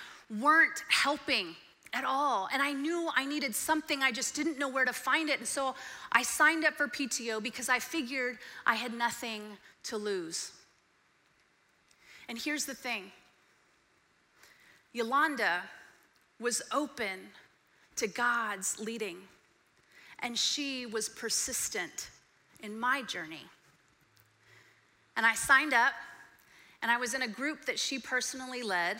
weren't 0.41 0.83
helping 0.89 1.55
at 1.93 2.03
all. 2.03 2.49
And 2.51 2.63
I 2.63 2.73
knew 2.73 3.09
I 3.15 3.25
needed 3.25 3.55
something, 3.55 4.01
I 4.01 4.11
just 4.11 4.35
didn't 4.35 4.57
know 4.57 4.69
where 4.69 4.85
to 4.85 4.93
find 4.93 5.29
it. 5.29 5.37
And 5.37 5.47
so 5.47 5.75
I 6.11 6.23
signed 6.23 6.65
up 6.65 6.73
for 6.73 6.87
PTO 6.87 7.41
because 7.41 7.69
I 7.69 7.77
figured 7.77 8.39
I 8.65 8.73
had 8.73 8.93
nothing 8.93 9.43
to 9.83 9.97
lose. 9.97 10.51
And 12.29 12.37
here's 12.37 12.65
the 12.65 12.75
thing 12.75 13.11
Yolanda 14.93 15.63
was 16.39 16.61
open 16.71 17.19
to 17.95 18.07
God's 18.07 18.79
leading. 18.79 19.17
And 20.19 20.37
she 20.37 20.85
was 20.85 21.09
persistent 21.09 22.09
in 22.61 22.79
my 22.79 23.03
journey. 23.03 23.45
And 25.15 25.25
I 25.25 25.35
signed 25.35 25.73
up, 25.73 25.93
and 26.81 26.91
I 26.91 26.97
was 26.97 27.13
in 27.13 27.21
a 27.21 27.27
group 27.27 27.65
that 27.65 27.77
she 27.77 27.99
personally 27.99 28.63
led. 28.63 28.97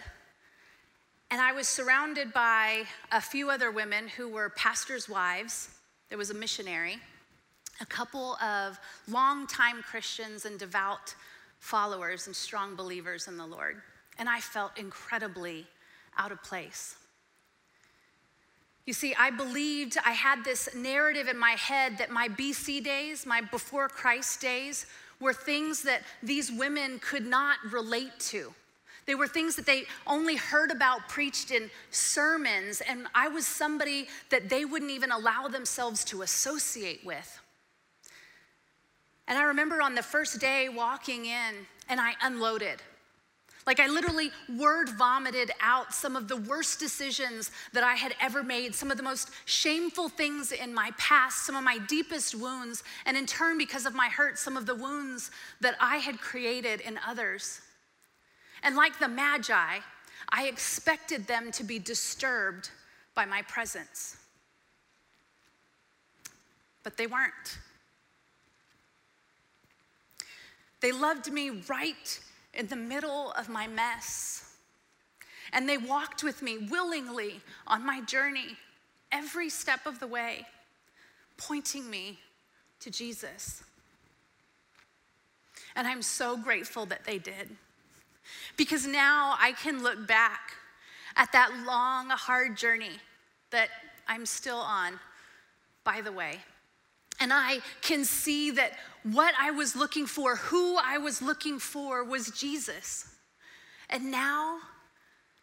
And 1.29 1.41
I 1.41 1.51
was 1.51 1.67
surrounded 1.67 2.33
by 2.33 2.83
a 3.11 3.19
few 3.19 3.49
other 3.49 3.71
women 3.71 4.07
who 4.07 4.29
were 4.29 4.49
pastors' 4.49 5.09
wives. 5.09 5.69
There 6.09 6.17
was 6.17 6.29
a 6.29 6.33
missionary, 6.33 6.97
a 7.81 7.85
couple 7.85 8.35
of 8.35 8.79
longtime 9.07 9.83
Christians 9.83 10.45
and 10.45 10.57
devout 10.57 11.15
followers 11.59 12.27
and 12.27 12.35
strong 12.35 12.75
believers 12.75 13.27
in 13.27 13.37
the 13.37 13.45
Lord. 13.45 13.81
And 14.19 14.27
I 14.29 14.39
felt 14.39 14.77
incredibly 14.77 15.65
out 16.17 16.31
of 16.31 16.41
place. 16.43 16.95
You 18.85 18.93
see, 18.93 19.13
I 19.19 19.31
believed 19.31 19.97
I 20.05 20.11
had 20.11 20.45
this 20.45 20.69
narrative 20.73 21.27
in 21.27 21.37
my 21.37 21.51
head 21.51 21.97
that 21.97 22.09
my 22.09 22.29
BC 22.29 22.83
days, 22.83 23.25
my 23.25 23.41
before 23.41 23.89
Christ 23.89 24.39
days, 24.39 24.85
were 25.19 25.33
things 25.33 25.83
that 25.83 26.03
these 26.23 26.51
women 26.51 26.99
could 26.99 27.25
not 27.25 27.57
relate 27.69 28.17
to. 28.19 28.53
They 29.05 29.15
were 29.15 29.27
things 29.27 29.55
that 29.55 29.65
they 29.65 29.85
only 30.05 30.35
heard 30.35 30.71
about 30.71 31.07
preached 31.09 31.51
in 31.51 31.69
sermons, 31.91 32.81
and 32.81 33.07
I 33.15 33.27
was 33.27 33.47
somebody 33.47 34.07
that 34.29 34.49
they 34.49 34.63
wouldn't 34.63 34.91
even 34.91 35.11
allow 35.11 35.47
themselves 35.47 36.03
to 36.05 36.21
associate 36.21 37.05
with. 37.05 37.41
And 39.27 39.37
I 39.37 39.43
remember 39.43 39.81
on 39.81 39.95
the 39.95 40.03
first 40.03 40.39
day 40.39 40.69
walking 40.69 41.25
in, 41.25 41.55
and 41.89 41.99
I 41.99 42.13
unloaded. 42.21 42.81
Like, 43.65 43.81
I 43.81 43.87
literally 43.87 44.31
word 44.57 44.87
vomited 44.87 45.51
out 45.59 45.93
some 45.93 46.15
of 46.15 46.29
the 46.29 46.37
worst 46.37 46.79
decisions 46.79 47.51
that 47.73 47.83
I 47.83 47.95
had 47.95 48.15
ever 48.21 48.41
made, 48.41 48.73
some 48.73 48.91
of 48.91 48.95
the 48.95 49.03
most 49.03 49.29
shameful 49.43 50.07
things 50.07 50.53
in 50.53 50.73
my 50.73 50.91
past, 50.97 51.45
some 51.45 51.55
of 51.57 51.65
my 51.65 51.77
deepest 51.77 52.33
wounds, 52.33 52.83
and 53.05 53.17
in 53.17 53.25
turn, 53.25 53.57
because 53.57 53.85
of 53.85 53.93
my 53.93 54.07
hurt, 54.07 54.39
some 54.39 54.55
of 54.55 54.65
the 54.65 54.75
wounds 54.75 55.31
that 55.59 55.75
I 55.81 55.97
had 55.97 56.21
created 56.21 56.79
in 56.79 56.97
others. 57.05 57.59
And 58.63 58.77
like 58.77 58.99
the 58.99 59.09
Magi, 59.09 59.79
I 60.29 60.47
expected 60.47 61.27
them 61.27 61.51
to 61.51 61.65
be 61.65 61.77
disturbed 61.77 62.69
by 63.15 63.25
my 63.25 63.41
presence. 63.41 64.15
But 66.83 66.95
they 66.95 67.07
weren't. 67.07 67.59
They 70.81 70.91
loved 70.91 71.31
me 71.31 71.49
right 71.67 72.19
in 72.53 72.67
the 72.67 72.75
middle 72.75 73.31
of 73.31 73.49
my 73.49 73.67
mess. 73.67 74.55
And 75.53 75.67
they 75.67 75.77
walked 75.77 76.23
with 76.23 76.41
me 76.41 76.57
willingly 76.57 77.41
on 77.65 77.85
my 77.85 78.01
journey 78.01 78.57
every 79.11 79.49
step 79.49 79.85
of 79.85 79.99
the 79.99 80.07
way, 80.07 80.45
pointing 81.37 81.89
me 81.89 82.19
to 82.81 82.91
Jesus. 82.91 83.63
And 85.75 85.87
I'm 85.87 86.01
so 86.01 86.37
grateful 86.37 86.85
that 86.87 87.05
they 87.05 87.17
did. 87.17 87.55
Because 88.57 88.85
now 88.85 89.35
I 89.39 89.53
can 89.53 89.83
look 89.83 90.07
back 90.07 90.51
at 91.15 91.31
that 91.31 91.51
long, 91.65 92.09
hard 92.09 92.57
journey 92.57 92.99
that 93.51 93.69
I'm 94.07 94.25
still 94.25 94.57
on, 94.57 94.99
by 95.83 96.01
the 96.01 96.11
way. 96.11 96.39
And 97.19 97.33
I 97.33 97.59
can 97.81 98.05
see 98.05 98.51
that 98.51 98.73
what 99.03 99.33
I 99.39 99.51
was 99.51 99.75
looking 99.75 100.05
for, 100.05 100.35
who 100.35 100.77
I 100.77 100.97
was 100.97 101.21
looking 101.21 101.59
for, 101.59 102.03
was 102.03 102.29
Jesus. 102.31 103.07
And 103.89 104.11
now, 104.11 104.59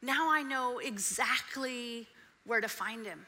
now 0.02 0.30
I 0.30 0.42
know 0.42 0.78
exactly 0.78 2.06
where 2.44 2.60
to 2.60 2.68
find 2.68 3.06
him. 3.06 3.26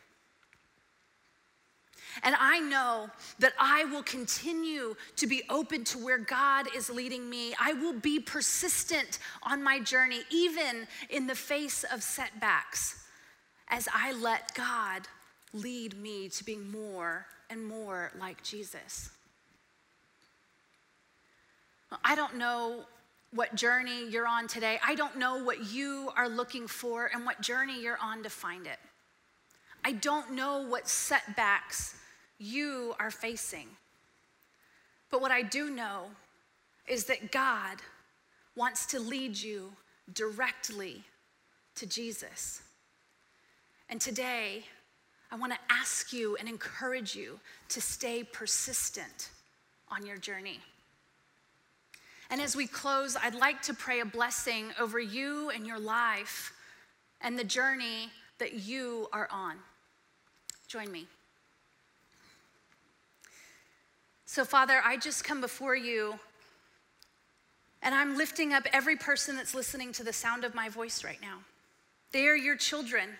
And 2.22 2.34
I 2.38 2.60
know 2.60 3.10
that 3.40 3.52
I 3.58 3.84
will 3.84 4.02
continue 4.02 4.94
to 5.16 5.26
be 5.26 5.42
open 5.50 5.84
to 5.84 5.98
where 5.98 6.18
God 6.18 6.66
is 6.74 6.88
leading 6.88 7.28
me. 7.28 7.54
I 7.60 7.74
will 7.74 7.92
be 7.92 8.20
persistent 8.20 9.18
on 9.42 9.62
my 9.62 9.80
journey, 9.80 10.20
even 10.30 10.86
in 11.10 11.26
the 11.26 11.34
face 11.34 11.84
of 11.84 12.02
setbacks, 12.02 13.04
as 13.68 13.88
I 13.92 14.12
let 14.12 14.54
God 14.54 15.08
lead 15.52 16.00
me 16.00 16.28
to 16.30 16.44
being 16.44 16.70
more 16.70 17.26
and 17.50 17.64
more 17.64 18.12
like 18.20 18.42
Jesus. 18.42 19.10
I 22.04 22.14
don't 22.14 22.36
know 22.36 22.84
what 23.32 23.54
journey 23.54 24.08
you're 24.08 24.26
on 24.26 24.48
today. 24.48 24.78
I 24.84 24.94
don't 24.94 25.16
know 25.16 25.42
what 25.42 25.72
you 25.72 26.10
are 26.16 26.28
looking 26.28 26.66
for 26.66 27.10
and 27.12 27.24
what 27.24 27.40
journey 27.40 27.80
you're 27.80 27.98
on 28.02 28.22
to 28.22 28.30
find 28.30 28.66
it. 28.66 28.78
I 29.84 29.92
don't 29.92 30.32
know 30.32 30.66
what 30.66 30.88
setbacks 30.88 31.94
you 32.38 32.94
are 32.98 33.10
facing. 33.10 33.68
But 35.10 35.20
what 35.20 35.30
I 35.30 35.42
do 35.42 35.70
know 35.70 36.06
is 36.88 37.04
that 37.04 37.30
God 37.30 37.78
wants 38.56 38.86
to 38.86 38.98
lead 38.98 39.36
you 39.36 39.72
directly 40.12 41.04
to 41.76 41.86
Jesus. 41.86 42.62
And 43.88 44.00
today, 44.00 44.64
I 45.30 45.36
want 45.36 45.52
to 45.52 45.58
ask 45.70 46.12
you 46.12 46.36
and 46.36 46.48
encourage 46.48 47.14
you 47.14 47.40
to 47.70 47.80
stay 47.80 48.22
persistent 48.22 49.30
on 49.90 50.06
your 50.06 50.16
journey. 50.16 50.60
And 52.30 52.40
as 52.40 52.56
we 52.56 52.66
close, 52.66 53.16
I'd 53.16 53.34
like 53.34 53.62
to 53.62 53.74
pray 53.74 54.00
a 54.00 54.04
blessing 54.04 54.72
over 54.80 54.98
you 54.98 55.50
and 55.50 55.66
your 55.66 55.78
life 55.78 56.52
and 57.20 57.38
the 57.38 57.44
journey 57.44 58.10
that 58.38 58.54
you 58.54 59.08
are 59.12 59.28
on. 59.30 59.56
Join 60.68 60.90
me. 60.90 61.06
So, 64.24 64.44
Father, 64.44 64.80
I 64.84 64.96
just 64.96 65.24
come 65.24 65.40
before 65.40 65.76
you 65.76 66.18
and 67.82 67.94
I'm 67.94 68.16
lifting 68.16 68.52
up 68.52 68.64
every 68.72 68.96
person 68.96 69.36
that's 69.36 69.54
listening 69.54 69.92
to 69.92 70.02
the 70.02 70.12
sound 70.12 70.44
of 70.44 70.54
my 70.54 70.68
voice 70.68 71.04
right 71.04 71.20
now. 71.22 71.38
They 72.10 72.26
are 72.26 72.36
your 72.36 72.56
children. 72.56 73.10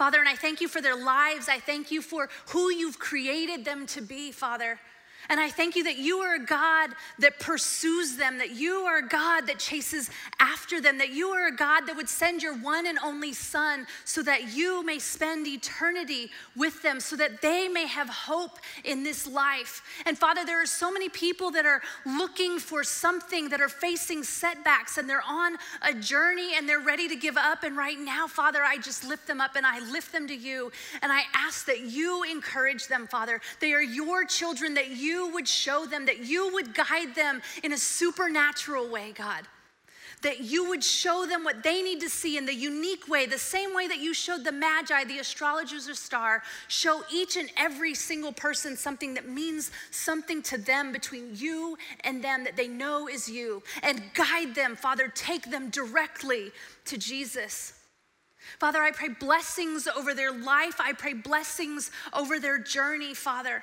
Father, 0.00 0.18
and 0.18 0.30
I 0.30 0.34
thank 0.34 0.62
you 0.62 0.68
for 0.68 0.80
their 0.80 0.96
lives. 0.96 1.46
I 1.50 1.58
thank 1.58 1.90
you 1.90 2.00
for 2.00 2.30
who 2.52 2.72
you've 2.72 2.98
created 2.98 3.66
them 3.66 3.84
to 3.88 4.00
be, 4.00 4.32
Father. 4.32 4.80
And 5.28 5.38
I 5.38 5.50
thank 5.50 5.76
you 5.76 5.84
that 5.84 5.98
you 5.98 6.18
are 6.18 6.34
a 6.36 6.44
God 6.44 6.90
that 7.18 7.38
pursues 7.38 8.16
them, 8.16 8.38
that 8.38 8.50
you 8.50 8.72
are 8.80 8.98
a 8.98 9.08
God 9.08 9.46
that 9.46 9.58
chases 9.58 10.10
after 10.40 10.80
them, 10.80 10.98
that 10.98 11.10
you 11.10 11.28
are 11.28 11.48
a 11.48 11.54
God 11.54 11.86
that 11.86 11.96
would 11.96 12.08
send 12.08 12.42
your 12.42 12.54
one 12.54 12.86
and 12.86 12.98
only 12.98 13.32
Son 13.32 13.86
so 14.04 14.22
that 14.22 14.54
you 14.54 14.84
may 14.84 14.98
spend 14.98 15.46
eternity 15.46 16.30
with 16.56 16.82
them, 16.82 16.98
so 16.98 17.16
that 17.16 17.42
they 17.42 17.68
may 17.68 17.86
have 17.86 18.08
hope 18.08 18.58
in 18.84 19.04
this 19.04 19.26
life. 19.26 19.82
And 20.06 20.18
Father, 20.18 20.44
there 20.44 20.60
are 20.60 20.66
so 20.66 20.90
many 20.90 21.08
people 21.08 21.50
that 21.52 21.66
are 21.66 21.82
looking 22.04 22.58
for 22.58 22.82
something, 22.82 23.48
that 23.50 23.60
are 23.60 23.68
facing 23.68 24.24
setbacks, 24.24 24.98
and 24.98 25.08
they're 25.08 25.22
on 25.28 25.56
a 25.82 25.94
journey 25.94 26.54
and 26.56 26.68
they're 26.68 26.80
ready 26.80 27.08
to 27.08 27.16
give 27.16 27.36
up. 27.36 27.62
And 27.62 27.76
right 27.76 27.98
now, 27.98 28.26
Father, 28.26 28.62
I 28.62 28.78
just 28.78 29.04
lift 29.04 29.26
them 29.26 29.40
up 29.40 29.56
and 29.56 29.66
I 29.66 29.80
lift 29.90 30.12
them 30.12 30.26
to 30.28 30.34
you. 30.34 30.72
And 31.02 31.12
I 31.12 31.22
ask 31.34 31.66
that 31.66 31.80
you 31.80 32.22
encourage 32.24 32.88
them, 32.88 33.06
Father. 33.06 33.40
They 33.60 33.72
are 33.72 33.82
your 33.82 34.24
children, 34.24 34.74
that 34.74 34.88
you 35.10 35.32
would 35.32 35.48
show 35.48 35.86
them, 35.86 36.06
that 36.06 36.20
you 36.20 36.52
would 36.54 36.74
guide 36.74 37.14
them 37.14 37.42
in 37.64 37.72
a 37.72 37.76
supernatural 37.76 38.88
way, 38.88 39.12
God. 39.12 39.42
That 40.22 40.40
you 40.40 40.68
would 40.68 40.84
show 40.84 41.26
them 41.26 41.44
what 41.44 41.62
they 41.62 41.82
need 41.82 42.00
to 42.00 42.10
see 42.10 42.36
in 42.36 42.44
the 42.44 42.54
unique 42.54 43.08
way, 43.08 43.24
the 43.24 43.38
same 43.38 43.74
way 43.74 43.88
that 43.88 44.00
you 44.00 44.12
showed 44.12 44.44
the 44.44 44.52
Magi, 44.52 45.04
the 45.04 45.18
astrologers 45.18 45.88
or 45.88 45.94
star. 45.94 46.42
Show 46.68 47.02
each 47.10 47.38
and 47.38 47.50
every 47.56 47.94
single 47.94 48.32
person 48.32 48.76
something 48.76 49.14
that 49.14 49.26
means 49.26 49.70
something 49.90 50.42
to 50.42 50.58
them 50.58 50.92
between 50.92 51.30
you 51.34 51.78
and 52.04 52.22
them 52.22 52.44
that 52.44 52.56
they 52.56 52.68
know 52.68 53.08
is 53.08 53.30
you. 53.30 53.62
And 53.82 54.02
guide 54.14 54.54
them, 54.54 54.76
Father, 54.76 55.08
take 55.08 55.50
them 55.50 55.70
directly 55.70 56.52
to 56.84 56.98
Jesus. 56.98 57.72
Father, 58.58 58.82
I 58.82 58.90
pray 58.90 59.08
blessings 59.08 59.88
over 59.88 60.12
their 60.12 60.32
life. 60.32 60.80
I 60.80 60.92
pray 60.92 61.14
blessings 61.14 61.90
over 62.12 62.38
their 62.38 62.58
journey, 62.58 63.14
Father. 63.14 63.62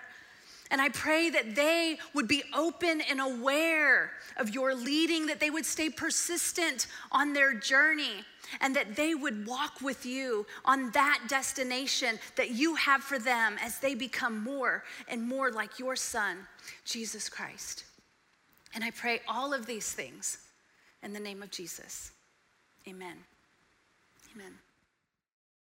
And 0.70 0.82
I 0.82 0.90
pray 0.90 1.30
that 1.30 1.56
they 1.56 1.98
would 2.14 2.28
be 2.28 2.44
open 2.54 3.02
and 3.02 3.22
aware 3.22 4.12
of 4.38 4.50
your 4.50 4.76
leading, 4.76 5.28
that 5.28 5.40
they 5.40 5.50
would 5.50 5.66
stay 5.66 5.90
persistent 5.90 6.88
on 7.12 7.34
their 7.34 7.54
journey, 7.54 8.26
and 8.62 8.76
that 8.76 8.96
they 8.96 9.16
would 9.16 9.48
walk 9.48 9.82
with 9.82 10.06
you 10.06 10.46
on 10.66 10.92
that 10.92 11.22
destination 11.28 12.20
that 12.36 12.52
you 12.52 12.76
have 12.76 13.02
for 13.02 13.20
them 13.20 13.56
as 13.62 13.80
they 13.80 13.96
become 13.96 14.44
more 14.44 14.84
and 15.08 15.22
more 15.22 15.52
like 15.52 15.80
your 15.80 15.96
Son, 15.96 16.38
Jesus 16.86 17.30
Christ. 17.30 17.86
And 18.74 18.84
I 18.84 18.92
pray 18.92 19.22
all 19.28 19.54
of 19.54 19.66
these 19.66 19.92
things 19.92 20.38
in 21.04 21.14
the 21.14 21.20
name 21.20 21.42
of 21.42 21.52
Jesus. 21.52 22.12
Amen. 22.88 23.18
Amen. 24.36 24.54